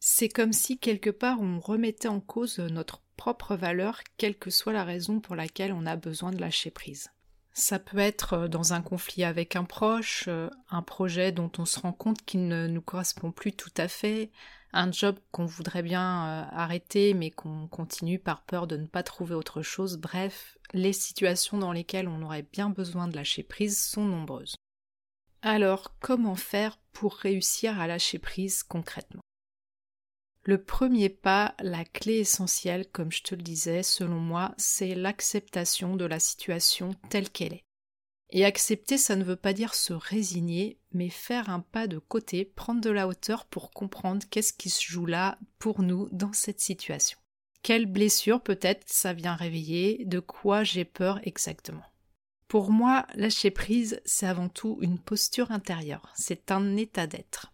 C'est 0.06 0.28
comme 0.28 0.52
si 0.52 0.76
quelque 0.76 1.08
part 1.08 1.40
on 1.40 1.58
remettait 1.58 2.08
en 2.08 2.20
cause 2.20 2.58
notre 2.58 3.00
propre 3.16 3.56
valeur, 3.56 4.02
quelle 4.18 4.36
que 4.36 4.50
soit 4.50 4.74
la 4.74 4.84
raison 4.84 5.18
pour 5.18 5.34
laquelle 5.34 5.72
on 5.72 5.86
a 5.86 5.96
besoin 5.96 6.30
de 6.30 6.38
lâcher 6.38 6.70
prise. 6.70 7.08
Ça 7.54 7.78
peut 7.78 7.96
être 7.96 8.34
euh, 8.34 8.48
dans 8.48 8.74
un 8.74 8.82
conflit 8.82 9.24
avec 9.24 9.56
un 9.56 9.64
proche, 9.64 10.24
euh, 10.28 10.50
un 10.68 10.82
projet 10.82 11.32
dont 11.32 11.50
on 11.56 11.64
se 11.64 11.80
rend 11.80 11.94
compte 11.94 12.22
qu'il 12.26 12.48
ne 12.48 12.66
nous 12.66 12.82
correspond 12.82 13.32
plus 13.32 13.52
tout 13.52 13.72
à 13.78 13.88
fait, 13.88 14.30
un 14.74 14.92
job 14.92 15.18
qu'on 15.32 15.46
voudrait 15.46 15.82
bien 15.82 16.26
euh, 16.26 16.44
arrêter 16.50 17.14
mais 17.14 17.30
qu'on 17.30 17.66
continue 17.66 18.18
par 18.18 18.42
peur 18.42 18.66
de 18.66 18.76
ne 18.76 18.86
pas 18.86 19.02
trouver 19.02 19.34
autre 19.34 19.62
chose, 19.62 19.96
bref, 19.96 20.58
les 20.74 20.92
situations 20.92 21.56
dans 21.56 21.72
lesquelles 21.72 22.08
on 22.08 22.20
aurait 22.20 22.46
bien 22.52 22.68
besoin 22.68 23.08
de 23.08 23.16
lâcher 23.16 23.42
prise 23.42 23.82
sont 23.82 24.04
nombreuses. 24.04 24.56
Alors, 25.40 25.96
comment 25.98 26.36
faire 26.36 26.78
pour 26.92 27.14
réussir 27.14 27.80
à 27.80 27.86
lâcher 27.86 28.18
prise 28.18 28.62
concrètement? 28.62 29.22
Le 30.44 30.62
premier 30.62 31.08
pas, 31.08 31.54
la 31.60 31.84
clé 31.84 32.18
essentielle, 32.18 32.86
comme 32.90 33.10
je 33.10 33.22
te 33.22 33.34
le 33.34 33.42
disais, 33.42 33.82
selon 33.82 34.20
moi, 34.20 34.54
c'est 34.58 34.94
l'acceptation 34.94 35.96
de 35.96 36.04
la 36.04 36.20
situation 36.20 36.94
telle 37.08 37.30
qu'elle 37.30 37.54
est. 37.54 37.64
Et 38.30 38.44
accepter, 38.44 38.98
ça 38.98 39.16
ne 39.16 39.24
veut 39.24 39.36
pas 39.36 39.52
dire 39.52 39.74
se 39.74 39.92
résigner, 39.92 40.78
mais 40.92 41.08
faire 41.08 41.48
un 41.48 41.60
pas 41.60 41.86
de 41.86 41.98
côté, 41.98 42.44
prendre 42.44 42.80
de 42.80 42.90
la 42.90 43.08
hauteur 43.08 43.46
pour 43.46 43.70
comprendre 43.70 44.22
qu'est-ce 44.30 44.52
qui 44.52 44.70
se 44.70 44.82
joue 44.82 45.06
là 45.06 45.38
pour 45.58 45.82
nous 45.82 46.08
dans 46.12 46.32
cette 46.32 46.60
situation. 46.60 47.18
Quelle 47.62 47.86
blessure 47.86 48.42
peut-être 48.42 48.84
ça 48.86 49.14
vient 49.14 49.36
réveiller, 49.36 50.04
de 50.04 50.20
quoi 50.20 50.64
j'ai 50.64 50.84
peur 50.84 51.20
exactement. 51.22 51.84
Pour 52.48 52.70
moi, 52.70 53.06
lâcher 53.14 53.50
prise, 53.50 54.02
c'est 54.04 54.26
avant 54.26 54.50
tout 54.50 54.78
une 54.82 54.98
posture 54.98 55.50
intérieure, 55.50 56.12
c'est 56.14 56.50
un 56.50 56.76
état 56.76 57.06
d'être. 57.06 57.53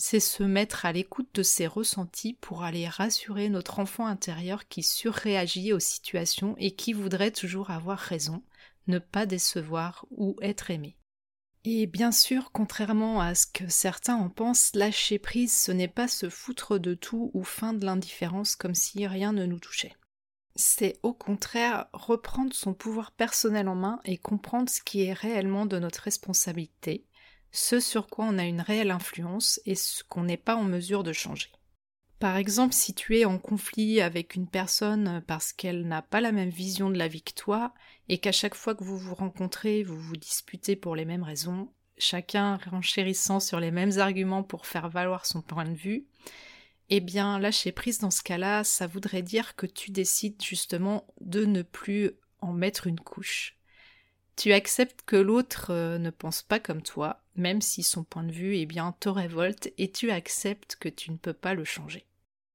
C'est 0.00 0.20
se 0.20 0.44
mettre 0.44 0.86
à 0.86 0.92
l'écoute 0.92 1.28
de 1.34 1.42
ses 1.42 1.66
ressentis 1.66 2.34
pour 2.40 2.62
aller 2.62 2.88
rassurer 2.88 3.48
notre 3.48 3.80
enfant 3.80 4.06
intérieur 4.06 4.68
qui 4.68 4.84
surréagit 4.84 5.72
aux 5.72 5.80
situations 5.80 6.54
et 6.58 6.70
qui 6.70 6.92
voudrait 6.92 7.32
toujours 7.32 7.70
avoir 7.70 7.98
raison, 7.98 8.44
ne 8.86 9.00
pas 9.00 9.26
décevoir 9.26 10.06
ou 10.12 10.36
être 10.40 10.70
aimé. 10.70 10.96
Et 11.64 11.88
bien 11.88 12.12
sûr, 12.12 12.52
contrairement 12.52 13.20
à 13.20 13.34
ce 13.34 13.48
que 13.48 13.68
certains 13.68 14.14
en 14.14 14.28
pensent, 14.28 14.70
lâcher 14.76 15.18
prise, 15.18 15.52
ce 15.52 15.72
n'est 15.72 15.88
pas 15.88 16.06
se 16.06 16.30
foutre 16.30 16.78
de 16.78 16.94
tout 16.94 17.32
ou 17.34 17.42
fin 17.42 17.72
de 17.72 17.84
l'indifférence 17.84 18.54
comme 18.54 18.76
si 18.76 19.04
rien 19.04 19.32
ne 19.32 19.46
nous 19.46 19.58
touchait. 19.58 19.96
C'est 20.54 21.00
au 21.02 21.12
contraire 21.12 21.88
reprendre 21.92 22.54
son 22.54 22.72
pouvoir 22.72 23.10
personnel 23.10 23.68
en 23.68 23.74
main 23.74 24.00
et 24.04 24.16
comprendre 24.16 24.70
ce 24.70 24.80
qui 24.80 25.02
est 25.02 25.12
réellement 25.12 25.66
de 25.66 25.80
notre 25.80 26.02
responsabilité, 26.02 27.04
ce 27.52 27.80
sur 27.80 28.08
quoi 28.08 28.26
on 28.26 28.38
a 28.38 28.44
une 28.44 28.60
réelle 28.60 28.90
influence 28.90 29.60
et 29.64 29.74
ce 29.74 30.02
qu'on 30.04 30.24
n'est 30.24 30.36
pas 30.36 30.56
en 30.56 30.64
mesure 30.64 31.02
de 31.02 31.12
changer. 31.12 31.50
Par 32.18 32.36
exemple, 32.36 32.74
si 32.74 32.94
tu 32.94 33.16
es 33.16 33.24
en 33.24 33.38
conflit 33.38 34.00
avec 34.00 34.34
une 34.34 34.48
personne 34.48 35.22
parce 35.26 35.52
qu'elle 35.52 35.86
n'a 35.86 36.02
pas 36.02 36.20
la 36.20 36.32
même 36.32 36.50
vision 36.50 36.90
de 36.90 36.98
la 36.98 37.06
vie 37.06 37.22
que 37.22 37.32
toi, 37.32 37.72
et 38.08 38.18
qu'à 38.18 38.32
chaque 38.32 38.56
fois 38.56 38.74
que 38.74 38.82
vous 38.82 38.98
vous 38.98 39.14
rencontrez, 39.14 39.84
vous 39.84 39.98
vous 39.98 40.16
disputez 40.16 40.74
pour 40.74 40.96
les 40.96 41.04
mêmes 41.04 41.22
raisons, 41.22 41.70
chacun 41.96 42.56
renchérissant 42.70 43.38
sur 43.38 43.60
les 43.60 43.70
mêmes 43.70 43.98
arguments 43.98 44.42
pour 44.42 44.66
faire 44.66 44.88
valoir 44.88 45.26
son 45.26 45.42
point 45.42 45.64
de 45.64 45.74
vue, 45.74 46.06
eh 46.90 47.00
bien 47.00 47.38
lâcher 47.38 47.70
prise 47.70 47.98
dans 47.98 48.10
ce 48.10 48.22
cas-là, 48.22 48.64
ça 48.64 48.86
voudrait 48.86 49.22
dire 49.22 49.54
que 49.56 49.66
tu 49.66 49.90
décides 49.90 50.42
justement 50.42 51.06
de 51.20 51.44
ne 51.44 51.62
plus 51.62 52.12
en 52.40 52.52
mettre 52.52 52.86
une 52.86 53.00
couche. 53.00 53.56
Tu 54.36 54.52
acceptes 54.52 55.02
que 55.02 55.16
l'autre 55.16 55.70
euh, 55.70 55.98
ne 55.98 56.10
pense 56.10 56.42
pas 56.42 56.60
comme 56.60 56.82
toi, 56.82 57.24
même 57.38 57.62
si 57.62 57.82
son 57.82 58.04
point 58.04 58.24
de 58.24 58.32
vue 58.32 58.66
bien 58.66 58.94
te 59.00 59.08
révolte, 59.08 59.72
et 59.78 59.90
tu 59.90 60.10
acceptes 60.10 60.76
que 60.76 60.88
tu 60.88 61.10
ne 61.10 61.16
peux 61.16 61.32
pas 61.32 61.54
le 61.54 61.64
changer. 61.64 62.04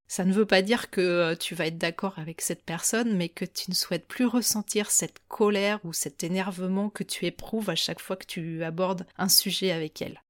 Ça 0.08 0.26
ne 0.26 0.34
veut 0.34 0.46
pas 0.46 0.62
dire 0.62 0.92
que 0.92 1.02
euh, 1.02 1.36
tu 1.36 1.56
vas 1.56 1.68
être 1.68 1.80
d'accord 1.80 2.20
avec 2.20 2.42
cette 2.42 2.64
personne, 2.64 3.16
mais 3.16 3.30
que 3.30 3.46
tu 3.46 3.72
ne 3.72 3.76
souhaites 3.76 4.08
plus 4.08 4.26
ressentir 4.26 4.92
cette 4.92 5.20
colère 5.28 5.80
ou 5.84 5.94
cet 5.94 6.24
énervement 6.24 6.90
que 6.90 7.04
tu 7.04 7.26
éprouves 7.26 7.70
à 7.70 7.76
chaque 7.76 8.00
fois 8.02 8.16
que 8.16 8.28
tu 8.28 8.64
abordes 8.64 9.08
un 9.18 9.30
sujet 9.30 9.72
avec 9.72 10.02
elle. 10.02 10.22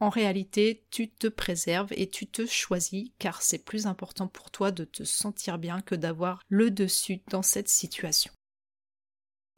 En 0.00 0.08
réalité, 0.08 0.82
tu 0.90 1.10
te 1.10 1.26
préserves 1.26 1.92
et 1.92 2.08
tu 2.08 2.26
te 2.26 2.46
choisis 2.46 3.10
car 3.18 3.42
c'est 3.42 3.64
plus 3.64 3.86
important 3.86 4.26
pour 4.26 4.50
toi 4.50 4.70
de 4.70 4.84
te 4.84 5.04
sentir 5.04 5.58
bien 5.58 5.82
que 5.82 5.94
d'avoir 5.94 6.42
le 6.48 6.70
dessus 6.70 7.20
dans 7.28 7.42
cette 7.42 7.68
situation. 7.68 8.32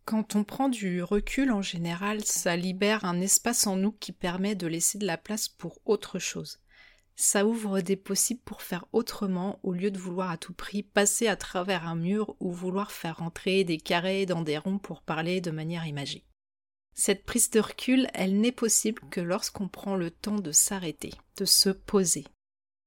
Quand 0.05 0.35
on 0.35 0.45
prend 0.45 0.69
du 0.69 1.03
recul 1.03 1.53
en 1.53 1.63
général, 1.63 2.25
ça 2.25 2.57
libère 2.57 3.05
un 3.05 3.21
espace 3.21 3.67
en 3.67 3.77
nous 3.77 3.93
qui 3.93 4.13
permet 4.13 4.55
de 4.55 4.67
laisser 4.67 4.99
de 4.99 5.07
la 5.07 5.17
place 5.17 5.49
pour 5.49 5.79
autre 5.85 6.19
chose 6.19 6.63
ça 7.15 7.47
ouvre 7.47 7.81
des 7.81 7.97
possibles 7.97 8.41
pour 8.45 8.63
faire 8.63 8.87
autrement 8.93 9.61
au 9.63 9.73
lieu 9.73 9.91
de 9.91 9.99
vouloir 9.99 10.31
à 10.31 10.37
tout 10.37 10.55
prix 10.55 10.83
passer 10.83 11.29
à 11.29 11.37
travers 11.37 11.87
un 11.87 11.95
mur 11.95 12.37
ou 12.41 12.51
vouloir 12.51 12.91
faire 12.91 13.19
rentrer 13.19 13.65
des 13.65 13.79
carrés 13.79 14.27
dans 14.27 14.43
des 14.43 14.59
ronds 14.59 14.79
pour 14.79 15.03
parler 15.03 15.41
de 15.41 15.51
manière 15.51 15.87
imagée. 15.87 16.25
Cette 16.95 17.25
prise 17.25 17.51
de 17.51 17.61
recul, 17.61 18.09
elle 18.13 18.41
n'est 18.41 18.53
possible 18.53 19.03
que 19.11 19.21
lorsqu'on 19.21 19.69
prend 19.69 19.97
le 19.97 20.11
temps 20.11 20.39
de 20.39 20.53
s'arrêter, 20.53 21.13
de 21.37 21.45
se 21.45 21.71
poser. 21.71 22.27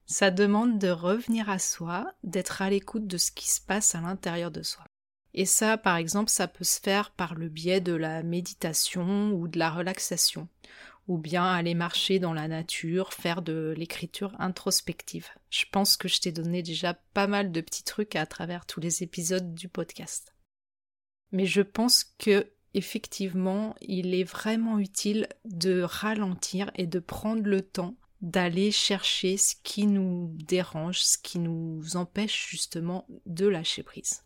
Ça 0.05 0.29
demande 0.29 0.77
de 0.77 0.89
revenir 0.89 1.49
à 1.49 1.57
soi, 1.57 2.13
d'être 2.23 2.61
à 2.61 2.69
l'écoute 2.69 3.07
de 3.07 3.17
ce 3.17 3.31
qui 3.31 3.49
se 3.49 3.61
passe 3.61 3.95
à 3.95 4.01
l'intérieur 4.01 4.51
de 4.51 4.61
soi. 4.61 4.85
Et 5.37 5.45
ça, 5.45 5.77
par 5.77 5.97
exemple, 5.97 6.31
ça 6.31 6.47
peut 6.47 6.63
se 6.63 6.79
faire 6.79 7.11
par 7.11 7.35
le 7.35 7.49
biais 7.49 7.81
de 7.81 7.93
la 7.93 8.23
méditation 8.23 9.33
ou 9.33 9.49
de 9.49 9.59
la 9.59 9.69
relaxation, 9.69 10.47
ou 11.09 11.17
bien 11.17 11.43
aller 11.43 11.73
marcher 11.73 12.19
dans 12.19 12.33
la 12.33 12.47
nature, 12.47 13.13
faire 13.13 13.41
de 13.41 13.73
l'écriture 13.77 14.33
introspective. 14.39 15.27
Je 15.49 15.65
pense 15.69 15.97
que 15.97 16.07
je 16.07 16.21
t'ai 16.21 16.31
donné 16.31 16.63
déjà 16.63 16.93
pas 17.13 17.27
mal 17.27 17.51
de 17.51 17.59
petits 17.59 17.83
trucs 17.83 18.15
à 18.15 18.25
travers 18.25 18.65
tous 18.65 18.79
les 18.79 19.03
épisodes 19.03 19.53
du 19.53 19.67
podcast. 19.67 20.33
Mais 21.33 21.45
je 21.45 21.61
pense 21.61 22.05
que 22.17 22.49
effectivement, 22.73 23.75
il 23.81 24.13
est 24.15 24.23
vraiment 24.23 24.79
utile 24.79 25.27
de 25.43 25.81
ralentir 25.81 26.71
et 26.75 26.87
de 26.87 26.99
prendre 26.99 27.43
le 27.43 27.61
temps 27.61 27.97
d'aller 28.21 28.71
chercher 28.71 29.35
ce 29.35 29.53
qui 29.63 29.85
nous 29.85 30.33
dérange, 30.45 31.01
ce 31.01 31.17
qui 31.17 31.39
nous 31.39 31.97
empêche 31.97 32.47
justement 32.49 33.05
de 33.25 33.47
lâcher 33.47 33.83
prise. 33.83 34.24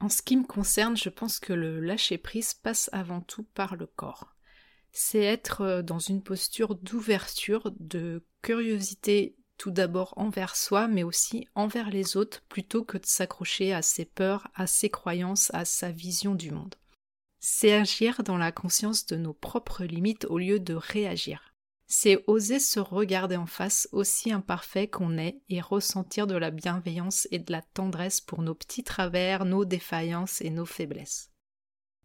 En 0.00 0.08
ce 0.08 0.22
qui 0.22 0.36
me 0.36 0.44
concerne, 0.44 0.96
je 0.96 1.10
pense 1.10 1.38
que 1.38 1.52
le 1.52 1.80
lâcher 1.80 2.18
prise 2.18 2.54
passe 2.54 2.88
avant 2.92 3.20
tout 3.20 3.44
par 3.54 3.76
le 3.76 3.86
corps 3.86 4.34
c'est 4.92 5.22
être 5.22 5.62
euh, 5.62 5.82
dans 5.82 5.98
une 5.98 6.22
posture 6.22 6.74
d'ouverture, 6.74 7.72
de 7.78 8.24
curiosité 8.42 9.36
tout 9.56 9.70
d'abord 9.70 10.14
envers 10.16 10.56
soi, 10.56 10.88
mais 10.88 11.02
aussi 11.02 11.46
envers 11.54 11.90
les 11.90 12.16
autres, 12.16 12.42
plutôt 12.48 12.82
que 12.82 12.96
de 12.96 13.04
s'accrocher 13.04 13.74
à 13.74 13.82
ses 13.82 14.06
peurs, 14.06 14.48
à 14.54 14.66
ses 14.66 14.88
croyances, 14.88 15.50
à 15.52 15.66
sa 15.66 15.90
vision 15.90 16.34
du 16.34 16.50
monde. 16.50 16.76
C'est 17.40 17.74
agir 17.74 18.22
dans 18.22 18.38
la 18.38 18.52
conscience 18.52 19.04
de 19.06 19.16
nos 19.16 19.34
propres 19.34 19.84
limites 19.84 20.24
au 20.30 20.38
lieu 20.38 20.60
de 20.60 20.74
réagir. 20.74 21.49
C'est 21.92 22.22
oser 22.28 22.60
se 22.60 22.78
regarder 22.78 23.34
en 23.34 23.46
face 23.46 23.88
aussi 23.90 24.30
imparfait 24.30 24.86
qu'on 24.86 25.18
est 25.18 25.40
et 25.48 25.60
ressentir 25.60 26.28
de 26.28 26.36
la 26.36 26.52
bienveillance 26.52 27.26
et 27.32 27.40
de 27.40 27.50
la 27.50 27.62
tendresse 27.62 28.20
pour 28.20 28.42
nos 28.42 28.54
petits 28.54 28.84
travers, 28.84 29.44
nos 29.44 29.64
défaillances 29.64 30.40
et 30.40 30.50
nos 30.50 30.66
faiblesses. 30.66 31.32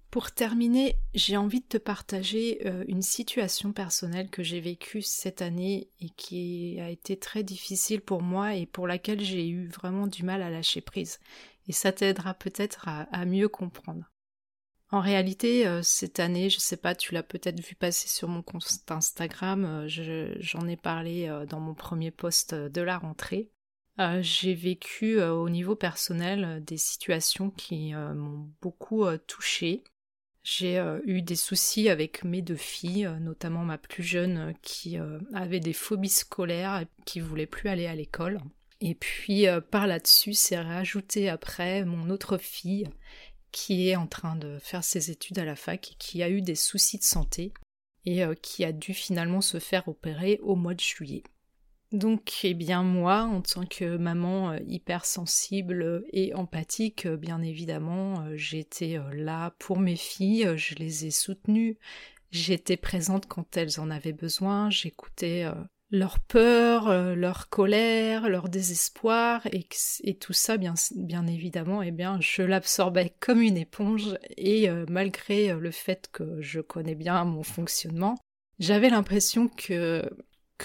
Pour 0.10 0.32
terminer, 0.32 0.96
j'ai 1.14 1.38
envie 1.38 1.62
de 1.62 1.68
te 1.68 1.78
partager 1.78 2.66
euh, 2.66 2.84
une 2.88 3.04
situation 3.04 3.74
personnelle 3.74 4.32
que 4.32 4.42
j'ai 4.42 4.60
vécue 4.60 5.04
cette 5.04 5.44
année 5.44 5.92
et 6.00 6.10
qui 6.10 6.80
a 6.80 6.90
été 6.90 7.16
très 7.16 7.44
difficile 7.44 8.02
pour 8.02 8.24
moi 8.24 8.56
et 8.56 8.66
pour 8.66 8.88
laquelle 8.88 9.22
j'ai 9.22 9.48
eu 9.48 9.68
vraiment 9.68 10.08
du 10.08 10.24
mal 10.24 10.42
à 10.42 10.50
lâcher 10.50 10.82
prise. 10.82 11.20
Et 11.68 11.74
ça 11.74 11.92
t'aidera 11.92 12.34
peut-être 12.34 12.88
à, 12.88 13.26
mieux 13.26 13.50
comprendre. 13.50 14.12
En 14.96 15.02
réalité, 15.02 15.68
euh, 15.68 15.82
cette 15.84 16.20
année, 16.20 16.50
je 16.50 16.60
sais 16.60 16.78
pas, 16.78 16.96
tu 16.96 17.14
l'as 17.14 17.22
peut-être 17.22 17.60
vu 17.60 17.76
passer 17.76 18.08
sur 18.08 18.30
mon 18.30 18.42
compte 18.42 18.66
Instagram, 18.88 19.66
euh, 19.66 20.36
j'en 20.40 20.68
ai 20.68 20.78
parlé 20.78 21.30
dans 21.50 21.60
mon 21.60 21.74
premier 21.74 22.12
post 22.12 22.56
de 22.56 22.82
la 22.82 22.98
rentrée. 22.98 23.52
j'ai 24.22 24.54
vécu 24.54 25.22
au 25.22 25.50
niveau 25.50 25.76
personnel 25.76 26.64
des 26.64 26.78
situations 26.78 27.50
qui 27.50 27.94
m'ont 27.94 28.50
beaucoup 28.62 29.06
touchée 29.28 29.84
j'ai 30.46 30.78
euh, 30.78 31.00
eu 31.06 31.24
des 31.24 31.36
soucis 31.36 31.90
avec 31.90 32.24
mes 32.24 32.44
deux 32.44 32.56
filles, 32.56 33.08
euh, 33.08 33.18
notamment 33.18 33.64
ma 33.64 33.80
plus 33.80 34.04
jeune 34.04 34.38
euh, 34.38 34.54
qui 34.62 34.96
avait 35.34 35.60
des 35.60 35.74
phobies 35.74 36.08
scolaires 36.08 36.82
et 36.82 36.88
qui 37.04 37.20
voulait 37.20 37.48
plus 37.48 37.68
aller 37.68 37.88
à 37.88 37.96
l'école. 37.96 38.40
Et 38.80 38.94
puis 38.94 39.46
par 39.72 39.88
là-dessus, 39.88 40.34
c'est 40.34 40.60
rajouté 40.60 41.30
après 41.30 41.84
mon 41.86 42.10
autre 42.10 42.38
fille 42.38 42.88
qui 43.56 43.88
est 43.88 43.96
en 43.96 44.06
train 44.06 44.36
de 44.36 44.60
faire 44.60 44.84
ses 44.84 45.12
études 45.12 45.40
à 45.40 45.46
la 45.46 45.56
fac 45.56 45.96
qui 45.98 46.22
a 46.22 46.30
eu 46.30 46.42
des 46.42 46.56
soucis 46.56 46.98
de 46.98 47.04
santé 47.04 47.54
et 48.06 48.22
qui 48.42 48.66
a 48.66 48.72
dû 48.72 48.94
finalement 48.94 49.42
se 49.42 49.60
faire 49.60 49.88
opérer 49.88 50.40
au 50.44 50.56
mois 50.56 50.76
de 50.76 50.82
juillet. 50.82 51.24
Donc, 51.96 52.42
eh 52.44 52.54
bien, 52.54 52.84
moi, 52.84 53.22
en 53.22 53.42
tant 53.42 53.66
que 53.66 53.96
maman 53.96 54.52
euh, 54.52 54.60
hypersensible 54.68 56.04
et 56.12 56.34
empathique, 56.34 57.06
euh, 57.06 57.16
bien 57.16 57.42
évidemment, 57.42 58.22
euh, 58.22 58.36
j'étais 58.36 59.00
là 59.14 59.56
pour 59.60 59.80
mes 59.80 59.96
filles, 59.96 60.58
je 60.58 60.76
les 60.76 61.06
ai 61.06 61.12
soutenues, 61.12 61.78
j'étais 62.32 62.76
présente 62.76 63.28
quand 63.28 63.56
elles 63.56 63.80
en 63.80 63.90
avaient 63.90 64.14
besoin, 64.14 64.70
j'écoutais 64.70 65.46
leur 65.92 66.20
peur, 66.20 67.16
leur 67.16 67.50
colère, 67.50 68.28
leur 68.28 68.50
désespoir, 68.50 69.48
et, 69.52 70.16
tout 70.16 70.34
ça, 70.34 70.58
bien, 70.58 71.28
évidemment, 71.28 71.82
eh 71.82 71.92
bien, 71.92 72.20
je 72.22 72.42
l'absorbais 72.42 73.14
comme 73.20 73.42
une 73.42 73.58
éponge, 73.58 74.18
et 74.36 74.68
malgré 74.90 75.54
le 75.54 75.72
fait 75.72 76.10
que 76.12 76.42
je 76.42 76.60
connais 76.60 76.96
bien 76.96 77.24
mon 77.24 77.44
fonctionnement, 77.44 78.18
j'avais 78.60 78.90
l'impression 78.90 79.48
que 79.48 80.10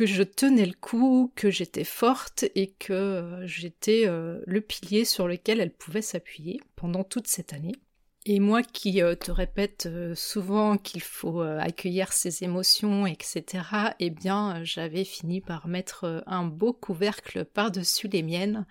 je 0.01 0.23
tenais 0.23 0.67
le 0.67 0.75
coup, 0.75 1.33
que 1.35 1.51
j'étais 1.51 1.85
forte 1.85 2.45
et 2.55 2.73
que 2.73 2.93
euh, 2.93 3.47
j'étais 3.47 4.05
euh, 4.07 4.41
le 4.47 4.61
pilier 4.61 5.05
sur 5.05 5.29
lequel 5.29 5.61
elle 5.61 5.73
pouvait 5.73 6.03
s'appuyer 6.03 6.61
pendant 6.77 7.05
toute 7.05 7.27
cette 7.27 7.53
année. 7.53 7.75
Et 8.27 8.39
moi 8.39 8.63
qui 8.63 9.03
euh, 9.03 9.15
te 9.15 9.31
répète 9.31 9.89
souvent 10.15 10.77
qu'il 10.77 11.01
faut 11.01 11.41
accueillir 11.41 12.13
ses 12.13 12.45
émotions, 12.45 13.07
etc., 13.07 13.65
eh 13.99 14.11
bien 14.11 14.63
j'avais 14.63 15.05
fini 15.05 15.41
par 15.41 15.69
mettre 15.69 16.23
un 16.27 16.45
beau 16.45 16.73
couvercle 16.73 17.45
par-dessus 17.45 18.09
les 18.09 18.23
miennes, 18.23 18.67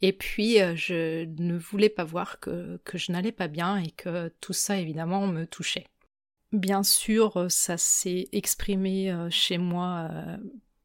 et 0.00 0.12
puis 0.12 0.56
je 0.74 1.24
ne 1.24 1.58
voulais 1.58 1.90
pas 1.90 2.04
voir 2.04 2.40
que, 2.40 2.80
que 2.84 2.96
je 2.96 3.12
n'allais 3.12 3.32
pas 3.32 3.48
bien 3.48 3.76
et 3.76 3.90
que 3.90 4.32
tout 4.40 4.54
ça 4.54 4.78
évidemment 4.78 5.26
me 5.26 5.46
touchait. 5.46 5.86
Bien 6.52 6.82
sûr, 6.82 7.46
ça 7.48 7.76
s'est 7.76 8.28
exprimé 8.32 9.14
chez 9.30 9.58
moi 9.58 10.08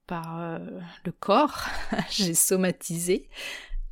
par 0.09 0.41
euh, 0.41 0.57
le 1.05 1.11
corps, 1.11 1.65
j'ai 2.09 2.33
somatisé. 2.33 3.29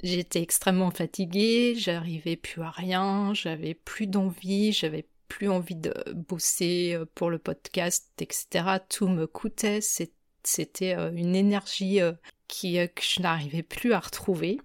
J'étais 0.03 0.41
extrêmement 0.41 0.91
fatiguée, 0.91 1.73
j'arrivais 1.75 2.35
plus 2.35 2.61
à 2.61 2.69
rien, 2.69 3.33
j'avais 3.33 3.73
plus 3.73 4.07
d'envie, 4.07 4.71
j'avais 4.71 5.07
plus 5.27 5.49
envie 5.49 5.75
de 5.75 5.93
bosser 6.13 6.97
pour 7.15 7.29
le 7.29 7.39
podcast, 7.39 8.11
etc. 8.19 8.79
Tout 8.89 9.07
me 9.07 9.25
coûtait, 9.25 9.81
c'était 9.81 10.93
une 10.93 11.35
énergie 11.35 11.99
qui, 12.47 12.75
que 12.75 13.01
je 13.01 13.21
n'arrivais 13.21 13.63
plus 13.63 13.93
à 13.93 13.99
retrouver. 13.99 14.59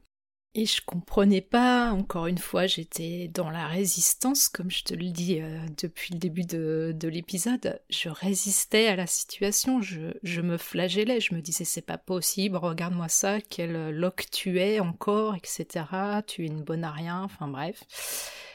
Et 0.54 0.66
je 0.66 0.82
comprenais 0.85 1.40
pas, 1.40 1.92
encore 1.92 2.26
une 2.26 2.37
fois, 2.37 2.66
j'étais 2.66 3.28
dans 3.28 3.49
la 3.49 3.66
résistance, 3.66 4.50
comme 4.50 4.71
je 4.71 4.85
te 4.85 4.92
le 4.92 5.09
dis 5.09 5.40
euh, 5.40 5.59
depuis 5.82 6.12
le 6.12 6.18
début 6.18 6.44
de, 6.44 6.94
l'épisode. 7.09 7.80
Je 7.88 8.11
résistais 8.11 8.87
à 8.88 8.97
la 8.97 9.06
situation, 9.06 9.80
je, 9.80 10.12
je, 10.23 10.42
me 10.42 10.59
flagellais, 10.59 11.21
je 11.21 11.35
me 11.35 11.40
disais 11.40 11.64
c'est 11.64 11.80
pas 11.80 11.97
possible, 11.97 12.59
regarde-moi 12.59 13.09
ça, 13.09 13.40
quel 13.40 13.97
loc 13.97 14.26
tu 14.30 14.61
es 14.61 14.78
encore, 14.78 15.35
etc. 15.37 15.87
Tu 16.26 16.44
es 16.44 16.49
une 16.49 16.62
bonne 16.62 16.85
à 16.85 16.90
rien, 16.92 17.23
enfin 17.23 17.49
bref. 17.49 17.82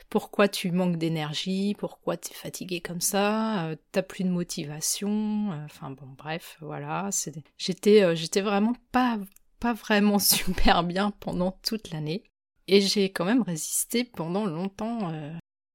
Pourquoi 0.09 0.47
tu 0.47 0.71
manques 0.71 0.97
d'énergie 0.97 1.75
Pourquoi 1.79 2.15
tu 2.15 2.29
es 2.31 2.35
fatigué 2.35 2.79
comme 2.79 3.01
ça 3.01 3.69
euh, 3.69 3.75
T'as 3.91 4.03
plus 4.03 4.23
de 4.23 4.29
motivation 4.29 5.51
euh, 5.51 5.65
Enfin 5.65 5.89
bon, 5.89 6.07
bref, 6.15 6.57
voilà. 6.61 7.09
J'étais, 7.57 8.15
j'étais 8.15 8.41
vraiment 8.41 8.75
pas 8.91 9.19
pas 9.59 9.73
vraiment 9.73 10.19
super 10.19 10.83
bien 10.83 11.11
pendant 11.11 11.51
toute 11.51 11.91
l'année. 11.91 12.23
Et 12.67 12.81
j'ai 12.81 13.11
quand 13.11 13.25
même 13.25 13.43
résisté 13.43 14.03
pendant 14.03 14.45
longtemps, 14.45 15.11
euh, 15.13 15.33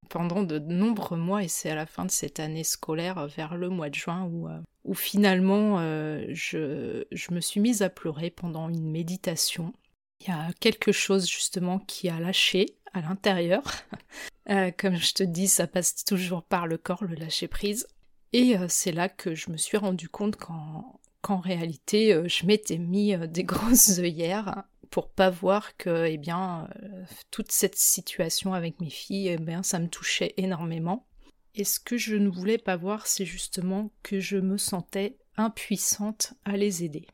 pendant 0.09 0.43
de 0.43 0.59
nombreux 0.59 1.17
mois, 1.17 1.43
et 1.43 1.47
c'est 1.47 1.71
à 1.71 1.75
la 1.75 1.87
fin 1.87 2.05
de 2.05 2.11
cette 2.11 2.39
année 2.39 2.63
scolaire, 2.63 3.27
vers 3.27 3.55
le 3.55 3.69
mois 3.69 3.89
de 3.89 3.95
juin, 3.95 4.25
où, 4.25 4.47
euh, 4.47 4.61
finalement 4.93 5.79
euh, 5.79 6.25
je, 6.29 7.05
je 7.11 7.33
me 7.33 7.41
suis 7.41 7.61
mise 7.61 7.81
à 7.81 7.89
pleurer 7.89 8.29
pendant 8.29 8.69
une 8.69 8.91
méditation. 8.91 9.73
Il 10.21 10.27
y 10.27 10.31
a 10.31 10.51
quelque 10.59 10.91
chose 10.91 11.27
justement 11.27 11.79
qui 11.79 12.09
a 12.09 12.19
lâché 12.19 12.77
à 12.93 13.01
l'intérieur. 13.01 13.63
comme 14.77 14.95
je 14.95 15.13
te 15.13 15.23
dis, 15.23 15.47
ça 15.47 15.67
passe 15.67 16.05
toujours 16.05 16.43
par 16.43 16.67
le 16.67 16.77
corps, 16.77 17.03
le 17.03 17.15
lâcher 17.15 17.47
prise. 17.47 17.87
Et 18.33 18.55
c'est 18.67 18.91
là 18.91 19.09
que 19.09 19.35
je 19.35 19.51
me 19.51 19.57
suis 19.57 19.77
rendu 19.77 20.09
compte 20.09 20.37
qu'en 20.37 20.99
qu'en 21.23 21.39
réalité 21.39 22.13
euh, 22.13 22.27
je 22.27 22.45
m'étais 22.45 22.77
mis 22.77 23.15
euh, 23.15 23.25
des 23.25 23.43
grosses 23.53 23.97
œillères 23.97 24.63
pour 24.91 25.09
pas 25.09 25.31
voir 25.31 25.75
que 25.77 26.05
eh 26.05 26.17
bien 26.17 26.69
euh, 26.83 27.03
toute 27.31 27.51
cette 27.51 27.77
situation 27.77 28.53
avec 28.53 28.79
mes 28.79 28.91
filles 28.91 29.29
eh 29.29 29.37
bien 29.37 29.63
ça 29.63 29.79
me 29.79 29.87
touchait 29.87 30.35
énormément. 30.37 31.07
Et 31.55 31.63
ce 31.63 31.79
que 31.79 31.97
je 31.97 32.15
ne 32.15 32.29
voulais 32.29 32.59
pas 32.59 32.75
voir 32.75 33.07
c'est 33.07 33.25
justement 33.25 33.91
que 34.03 34.19
je 34.19 34.37
me 34.37 34.57
sentais 34.57 35.17
impuissante 35.35 36.33
à 36.45 36.57
les 36.57 36.83
aider. 36.83 37.07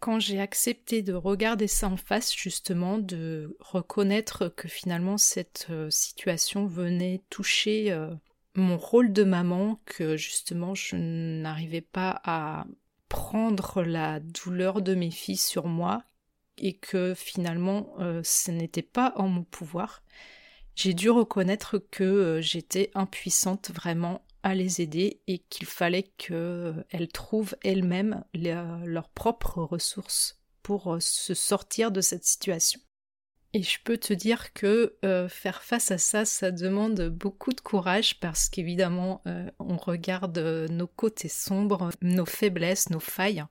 Quand 0.00 0.20
j'ai 0.20 0.40
accepté 0.40 1.00
de 1.00 1.14
regarder 1.14 1.66
ça 1.66 1.88
en 1.88 1.96
face, 1.96 2.34
justement, 2.36 2.98
de 2.98 3.56
reconnaître 3.60 4.48
que 4.48 4.68
finalement 4.68 5.16
cette 5.16 5.68
situation 5.88 6.66
venait 6.66 7.22
toucher 7.30 7.98
mon 8.54 8.76
rôle 8.76 9.14
de 9.14 9.24
maman, 9.24 9.80
que 9.86 10.18
justement 10.18 10.74
je 10.74 10.96
n'arrivais 10.96 11.80
pas 11.80 12.20
à 12.24 12.66
prendre 13.08 13.82
la 13.82 14.20
douleur 14.20 14.82
de 14.82 14.94
mes 14.94 15.10
filles 15.10 15.36
sur 15.36 15.66
moi 15.66 16.04
et 16.58 16.76
que 16.76 17.14
finalement 17.14 17.94
euh, 18.00 18.20
ce 18.24 18.50
n'était 18.50 18.82
pas 18.82 19.12
en 19.16 19.28
mon 19.28 19.44
pouvoir, 19.44 20.02
j'ai 20.74 20.94
dû 20.94 21.10
reconnaître 21.10 21.78
que 21.78 22.04
euh, 22.04 22.40
j'étais 22.40 22.90
impuissante 22.94 23.70
vraiment 23.70 24.22
à 24.42 24.54
les 24.54 24.80
aider 24.80 25.20
et 25.26 25.38
qu'il 25.38 25.66
fallait 25.66 26.04
qu'elles 26.18 26.36
euh, 26.36 27.06
trouvent 27.12 27.56
elles-mêmes 27.64 28.24
leurs 28.34 29.08
propres 29.10 29.62
ressources 29.62 30.40
pour 30.62 30.96
se 31.00 31.34
sortir 31.34 31.90
de 31.90 32.00
cette 32.00 32.24
situation. 32.24 32.80
Et 33.56 33.62
je 33.62 33.78
peux 33.82 33.96
te 33.96 34.12
dire 34.12 34.52
que 34.52 34.96
euh, 35.02 35.30
faire 35.30 35.62
face 35.62 35.90
à 35.90 35.96
ça, 35.96 36.26
ça 36.26 36.50
demande 36.50 37.08
beaucoup 37.08 37.54
de 37.54 37.60
courage 37.62 38.20
parce 38.20 38.50
qu'évidemment, 38.50 39.22
euh, 39.26 39.50
on 39.58 39.78
regarde 39.78 40.36
euh, 40.36 40.68
nos 40.68 40.86
côtés 40.86 41.30
sombres, 41.30 41.88
nos 42.02 42.26
faiblesses, 42.26 42.90
nos 42.90 43.00
failles. 43.00 43.46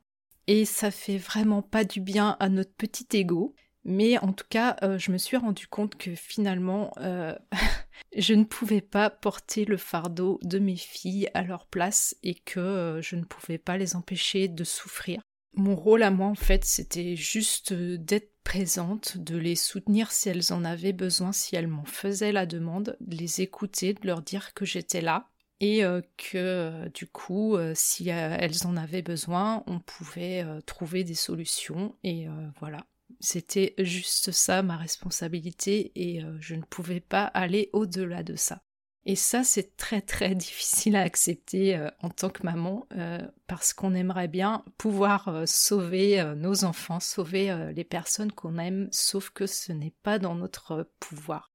Et 0.45 0.65
ça 0.65 0.91
fait 0.91 1.17
vraiment 1.17 1.63
pas 1.63 1.83
du 1.83 2.01
bien 2.01 2.37
à 2.39 2.49
notre 2.49 2.75
petit 2.75 3.07
ego. 3.17 3.55
Mais 3.83 4.19
en 4.19 4.31
tout 4.31 4.45
cas, 4.47 4.77
je 4.97 5.11
me 5.11 5.17
suis 5.17 5.37
rendu 5.37 5.67
compte 5.67 5.95
que 5.95 6.13
finalement, 6.13 6.91
je 8.15 8.33
ne 8.33 8.43
pouvais 8.43 8.81
pas 8.81 9.11
porter 9.11 9.65
le 9.65 9.77
fardeau 9.77 10.39
de 10.43 10.57
mes 10.59 10.75
filles 10.75 11.29
à 11.35 11.43
leur 11.43 11.67
place 11.67 12.15
et 12.21 12.33
que 12.33 12.99
je 13.01 13.15
ne 13.15 13.23
pouvais 13.23 13.59
pas 13.59 13.77
les 13.77 13.95
empêcher 13.95 14.47
de 14.47 14.63
souffrir. 14.63 15.21
Mon 15.55 15.75
rôle 15.75 16.03
à 16.03 16.11
moi, 16.11 16.27
en 16.27 16.35
fait, 16.35 16.65
c'était 16.65 17.15
juste 17.15 17.73
d'être 17.73 18.31
présente, 18.43 19.17
de 19.17 19.37
les 19.37 19.55
soutenir 19.55 20.11
si 20.11 20.29
elles 20.29 20.53
en 20.53 20.63
avaient 20.63 20.93
besoin, 20.93 21.31
si 21.31 21.55
elles 21.55 21.67
m'en 21.67 21.85
faisaient 21.85 22.31
la 22.31 22.45
demande, 22.45 22.97
de 22.99 23.15
les 23.15 23.41
écouter, 23.41 23.93
de 23.93 24.05
leur 24.05 24.21
dire 24.21 24.53
que 24.53 24.65
j'étais 24.65 25.01
là 25.01 25.29
et 25.59 25.83
euh, 25.83 26.01
que 26.17 26.37
euh, 26.37 26.89
du 26.89 27.07
coup, 27.07 27.55
euh, 27.55 27.73
si 27.75 28.09
elles 28.09 28.67
en 28.67 28.75
avaient 28.77 29.01
besoin, 29.01 29.63
on 29.67 29.79
pouvait 29.79 30.45
trouver 30.65 31.03
des 31.03 31.15
solutions 31.15 31.95
et 32.03 32.27
voilà. 32.59 32.85
C'était 33.19 33.75
juste 33.77 34.31
ça 34.31 34.61
ma 34.61 34.77
responsabilité 34.77 35.91
et 35.95 36.21
je 36.39 36.55
ne 36.55 36.63
pouvais 36.63 36.99
pas 36.99 37.25
aller 37.25 37.69
au-delà 37.71 38.23
de 38.23 38.35
ça. 38.35 38.61
Et 39.07 39.15
ça, 39.15 39.43
c'est 39.43 39.77
très 39.77 40.01
très 40.01 40.35
difficile 40.35 40.95
à 40.95 41.01
accepter 41.01 41.75
euh, 41.77 41.89
en 42.01 42.09
tant 42.09 42.29
que 42.29 42.43
maman 42.43 42.87
euh, 42.93 43.19
parce 43.47 43.73
qu'on 43.73 43.93
aimerait 43.93 44.27
bien 44.27 44.65
pouvoir 44.77 45.27
euh, 45.27 45.43
sauver 45.45 46.23
nos 46.35 46.63
enfants, 46.63 46.99
sauver 46.99 47.71
les 47.75 47.83
personnes 47.83 48.31
qu'on 48.31 48.57
aime, 48.57 48.89
sauf 48.91 49.29
que 49.29 49.45
ce 49.45 49.71
n'est 49.71 49.93
pas 50.03 50.19
dans 50.19 50.35
notre 50.35 50.89
pouvoir. 50.99 51.51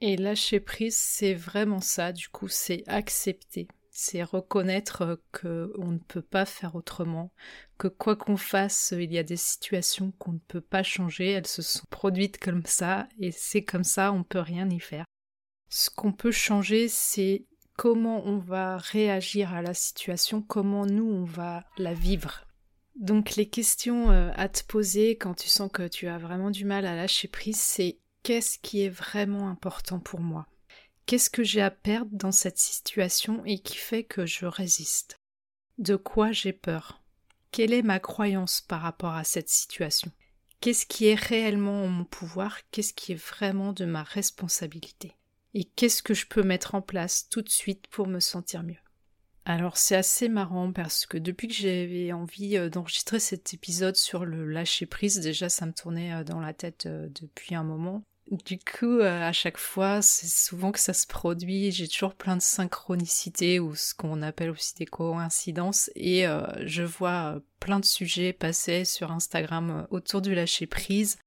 Et 0.00 0.16
lâcher 0.16 0.60
prise, 0.60 0.96
c'est 0.96 1.34
vraiment 1.34 1.80
ça, 1.80 2.12
du 2.12 2.28
coup, 2.28 2.48
c'est 2.48 2.84
accepter. 2.86 3.68
C'est 3.90 4.24
reconnaître 4.24 5.20
qu'on 5.32 5.92
ne 5.92 5.98
peut 5.98 6.22
pas 6.22 6.44
faire 6.44 6.74
autrement, 6.74 7.32
que 7.78 7.86
quoi 7.86 8.16
qu'on 8.16 8.36
fasse, 8.36 8.92
il 8.96 9.12
y 9.12 9.18
a 9.18 9.22
des 9.22 9.36
situations 9.36 10.12
qu'on 10.18 10.32
ne 10.32 10.38
peut 10.38 10.60
pas 10.60 10.82
changer, 10.82 11.30
elles 11.30 11.46
se 11.46 11.62
sont 11.62 11.86
produites 11.90 12.38
comme 12.38 12.66
ça, 12.66 13.08
et 13.20 13.30
c'est 13.30 13.62
comme 13.62 13.84
ça, 13.84 14.12
on 14.12 14.24
peut 14.24 14.40
rien 14.40 14.68
y 14.68 14.80
faire. 14.80 15.04
Ce 15.76 15.90
qu'on 15.90 16.12
peut 16.12 16.30
changer, 16.30 16.86
c'est 16.86 17.46
comment 17.76 18.24
on 18.26 18.38
va 18.38 18.76
réagir 18.76 19.52
à 19.52 19.60
la 19.60 19.74
situation, 19.74 20.40
comment 20.40 20.86
nous 20.86 21.10
on 21.10 21.24
va 21.24 21.64
la 21.78 21.92
vivre. 21.92 22.46
Donc 22.94 23.34
les 23.34 23.48
questions 23.48 24.12
euh, 24.12 24.30
à 24.36 24.48
te 24.48 24.62
poser 24.62 25.16
quand 25.16 25.34
tu 25.34 25.48
sens 25.48 25.68
que 25.72 25.88
tu 25.88 26.06
as 26.06 26.16
vraiment 26.16 26.52
du 26.52 26.64
mal 26.64 26.86
à 26.86 26.94
lâcher 26.94 27.26
prise, 27.26 27.58
c'est 27.58 27.98
qu'est-ce 28.22 28.60
qui 28.60 28.84
est 28.84 28.88
vraiment 28.88 29.48
important 29.48 29.98
pour 29.98 30.20
moi? 30.20 30.46
Qu'est-ce 31.06 31.28
que 31.28 31.42
j'ai 31.42 31.60
à 31.60 31.72
perdre 31.72 32.12
dans 32.12 32.30
cette 32.30 32.58
situation 32.58 33.44
et 33.44 33.58
qui 33.58 33.76
fait 33.76 34.04
que 34.04 34.26
je 34.26 34.46
résiste? 34.46 35.16
De 35.78 35.96
quoi 35.96 36.30
j'ai 36.30 36.52
peur? 36.52 37.02
Quelle 37.50 37.72
est 37.72 37.82
ma 37.82 37.98
croyance 37.98 38.60
par 38.60 38.82
rapport 38.82 39.14
à 39.14 39.24
cette 39.24 39.50
situation? 39.50 40.12
Qu'est-ce 40.60 40.86
qui 40.86 41.06
est 41.06 41.18
réellement 41.18 41.82
en 41.82 41.88
mon 41.88 42.04
pouvoir? 42.04 42.60
Qu'est-ce 42.70 42.94
qui 42.94 43.10
est 43.10 43.20
vraiment 43.20 43.72
de 43.72 43.84
ma 43.84 44.04
responsabilité? 44.04 45.16
Et 45.54 45.64
qu'est-ce 45.64 46.02
que 46.02 46.14
je 46.14 46.26
peux 46.26 46.42
mettre 46.42 46.74
en 46.74 46.82
place 46.82 47.28
tout 47.30 47.42
de 47.42 47.48
suite 47.48 47.86
pour 47.88 48.06
me 48.06 48.20
sentir 48.20 48.62
mieux? 48.62 48.76
Alors 49.46 49.76
c'est 49.76 49.96
assez 49.96 50.28
marrant 50.28 50.72
parce 50.72 51.04
que 51.04 51.18
depuis 51.18 51.48
que 51.48 51.54
j'avais 51.54 52.12
envie 52.12 52.56
euh, 52.56 52.70
d'enregistrer 52.70 53.20
cet 53.20 53.52
épisode 53.52 53.96
sur 53.96 54.24
le 54.24 54.46
lâcher 54.46 54.86
prise, 54.86 55.20
déjà 55.20 55.50
ça 55.50 55.66
me 55.66 55.72
tournait 55.72 56.14
euh, 56.14 56.24
dans 56.24 56.40
la 56.40 56.54
tête 56.54 56.86
euh, 56.86 57.08
depuis 57.20 57.54
un 57.54 57.62
moment. 57.62 58.02
Du 58.46 58.58
coup, 58.58 59.00
à 59.02 59.32
chaque 59.32 59.58
fois, 59.58 60.00
c'est 60.00 60.26
souvent 60.26 60.72
que 60.72 60.80
ça 60.80 60.94
se 60.94 61.06
produit, 61.06 61.70
j'ai 61.72 61.86
toujours 61.86 62.14
plein 62.14 62.36
de 62.36 62.42
synchronicité 62.42 63.60
ou 63.60 63.74
ce 63.74 63.92
qu'on 63.92 64.22
appelle 64.22 64.48
aussi 64.48 64.74
des 64.76 64.86
coïncidences 64.86 65.90
et 65.94 66.24
je 66.62 66.82
vois 66.82 67.42
plein 67.60 67.80
de 67.80 67.84
sujets 67.84 68.32
passer 68.32 68.86
sur 68.86 69.12
Instagram 69.12 69.86
autour 69.90 70.22
du 70.22 70.34
lâcher 70.34 70.66
prise 70.66 71.18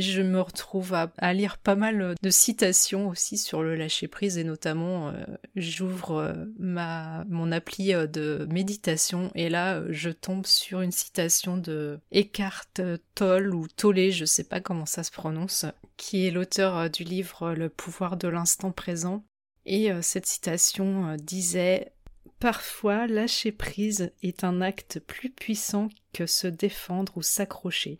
je 0.00 0.22
me 0.22 0.40
retrouve 0.40 0.94
à, 0.94 1.32
lire 1.32 1.58
pas 1.58 1.76
mal 1.76 2.14
de 2.20 2.30
citations 2.30 3.08
aussi 3.08 3.38
sur 3.38 3.62
le 3.62 3.74
lâcher 3.74 4.08
prise 4.08 4.38
et 4.38 4.44
notamment 4.44 5.08
euh, 5.08 5.24
j'ouvre 5.54 6.18
euh, 6.18 6.32
ma 6.58 7.24
mon 7.28 7.52
appli 7.52 7.94
euh, 7.94 8.06
de 8.06 8.46
méditation 8.50 9.30
et 9.34 9.48
là 9.48 9.82
je 9.90 10.10
tombe 10.10 10.46
sur 10.46 10.80
une 10.80 10.92
citation 10.92 11.56
de 11.56 11.98
Eckhart 12.12 12.80
Tolle 13.14 13.54
ou 13.54 13.66
Tolle, 13.68 14.10
je 14.10 14.24
sais 14.24 14.44
pas 14.44 14.60
comment 14.60 14.86
ça 14.86 15.02
se 15.02 15.10
prononce, 15.10 15.66
qui 15.96 16.26
est 16.26 16.30
l'auteur 16.30 16.90
du 16.90 17.04
livre 17.04 17.54
Le 17.54 17.68
pouvoir 17.68 18.16
de 18.16 18.28
l'instant 18.28 18.72
présent 18.72 19.24
et 19.64 19.90
cette 20.02 20.26
citation 20.26 21.16
disait 21.16 21.92
Parfois, 22.38 23.06
lâcher 23.06 23.50
prise 23.50 24.12
est 24.22 24.44
un 24.44 24.60
acte 24.60 25.00
plus 25.00 25.30
puissant 25.30 25.88
que 26.12 26.26
se 26.26 26.46
défendre 26.46 27.16
ou 27.16 27.22
s'accrocher. 27.22 27.98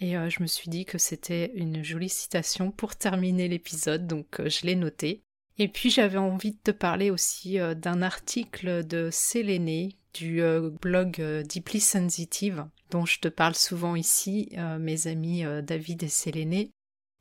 Et 0.00 0.16
euh, 0.16 0.28
je 0.28 0.42
me 0.42 0.46
suis 0.46 0.70
dit 0.70 0.84
que 0.84 0.98
c'était 0.98 1.52
une 1.54 1.84
jolie 1.84 2.08
citation 2.08 2.70
pour 2.70 2.96
terminer 2.96 3.48
l'épisode, 3.48 4.06
donc 4.06 4.40
euh, 4.40 4.48
je 4.48 4.66
l'ai 4.66 4.76
noté. 4.76 5.22
Et 5.56 5.68
puis 5.68 5.90
j'avais 5.90 6.18
envie 6.18 6.50
de 6.50 6.58
te 6.62 6.72
parler 6.72 7.10
aussi 7.10 7.60
euh, 7.60 7.74
d'un 7.74 8.02
article 8.02 8.84
de 8.84 9.08
Séléné 9.12 9.96
du 10.14 10.40
blog 10.80 11.20
Deeply 11.48 11.80
Sensitive, 11.80 12.66
dont 12.92 13.04
je 13.04 13.18
te 13.18 13.26
parle 13.26 13.56
souvent 13.56 13.96
ici, 13.96 14.48
mes 14.78 15.08
amis 15.08 15.42
David 15.64 16.04
et 16.04 16.08
Séléné. 16.08 16.70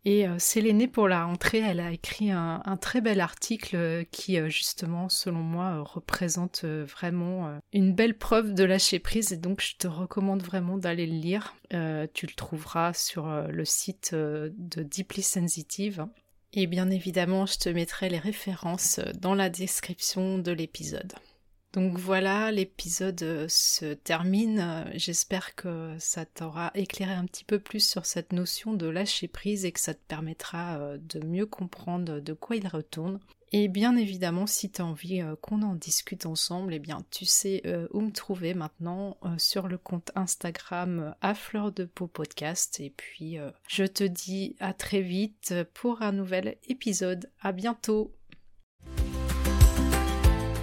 Et 0.05 0.27
euh, 0.27 0.37
Sélénée, 0.37 0.87
pour 0.87 1.07
la 1.07 1.23
rentrée, 1.25 1.59
elle 1.59 1.79
a 1.79 1.91
écrit 1.91 2.29
un, 2.29 2.77
très 2.81 2.99
bel 2.99 3.21
article 3.21 3.75
euh, 3.77 4.03
qui, 4.11 4.37
euh, 4.37 4.49
justement, 4.49 5.07
selon 5.07 5.39
moi, 5.39 5.81
représente 5.81 6.65
vraiment 6.65 7.59
une 7.71 7.93
belle 7.93 8.17
preuve 8.17 8.53
de 8.53 8.63
lâcher 8.63 8.99
prise. 8.99 9.31
Et 9.31 9.37
donc, 9.37 9.61
je 9.61 9.75
te 9.77 9.87
recommande 9.87 10.43
vraiment 10.43 10.77
d'aller 10.77 11.07
le 11.07 11.15
lire. 11.15 11.55
tu 11.69 12.27
le 12.27 12.35
trouveras 12.35 12.93
sur 12.93 13.27
le 13.27 13.65
site 13.65 14.13
de 14.13 14.83
Deeply 14.83 15.23
Sensitive. 15.23 16.05
Et 16.53 16.67
bien 16.67 16.89
évidemment, 16.91 17.45
je 17.45 17.57
te 17.57 17.69
mettrai 17.69 18.09
les 18.09 18.19
références 18.19 18.99
dans 19.19 19.33
la 19.33 19.49
description 19.49 20.37
de 20.37 20.51
l'épisode. 20.51 21.13
Donc 21.73 21.97
voilà, 21.97 22.51
l'épisode 22.51 23.23
euh, 23.23 23.47
se 23.49 23.93
termine. 23.93 24.59
Euh, 24.59 24.91
j'espère 24.93 25.55
que 25.55 25.95
ça 25.97 26.23
t'aura 26.23 26.71
éclairé 26.75 27.13
un 27.13 27.25
petit 27.25 27.43
peu 27.43 27.57
plus 27.57 27.83
sur 27.83 28.05
cette 28.05 28.31
notion 28.31 28.73
de 28.73 28.85
lâcher 28.85 29.27
prise 29.27 29.65
et 29.65 29.71
que 29.71 29.79
ça 29.79 29.95
te 29.95 30.03
permettra 30.07 30.77
euh, 30.77 30.97
de 31.01 31.25
mieux 31.25 31.47
comprendre 31.47 32.19
de 32.19 32.33
quoi 32.33 32.57
il 32.57 32.67
retourne. 32.67 33.19
Et 33.51 33.67
bien 33.69 33.95
évidemment, 33.95 34.45
si 34.45 34.69
tu 34.69 34.81
as 34.81 34.85
envie 34.85 35.21
qu'on 35.41 35.63
en 35.63 35.75
discute 35.75 36.25
ensemble, 36.25 36.73
eh 36.73 36.79
bien 36.79 37.05
tu 37.11 37.25
sais 37.25 37.61
où 37.91 38.01
me 38.01 38.09
trouver 38.09 38.55
maintenant 38.55 39.15
sur 39.37 39.67
le 39.67 39.77
compte 39.77 40.09
Instagram 40.15 41.13
à 41.21 41.35
fleur 41.35 41.71
de 41.71 41.85
peau 41.85 42.07
podcast. 42.07 42.79
Et 42.79 42.89
puis 42.89 43.37
je 43.67 43.83
te 43.83 44.03
dis 44.03 44.55
à 44.59 44.73
très 44.73 45.01
vite 45.01 45.53
pour 45.75 46.01
un 46.01 46.13
nouvel 46.13 46.57
épisode. 46.67 47.29
À 47.41 47.51
bientôt! 47.51 48.11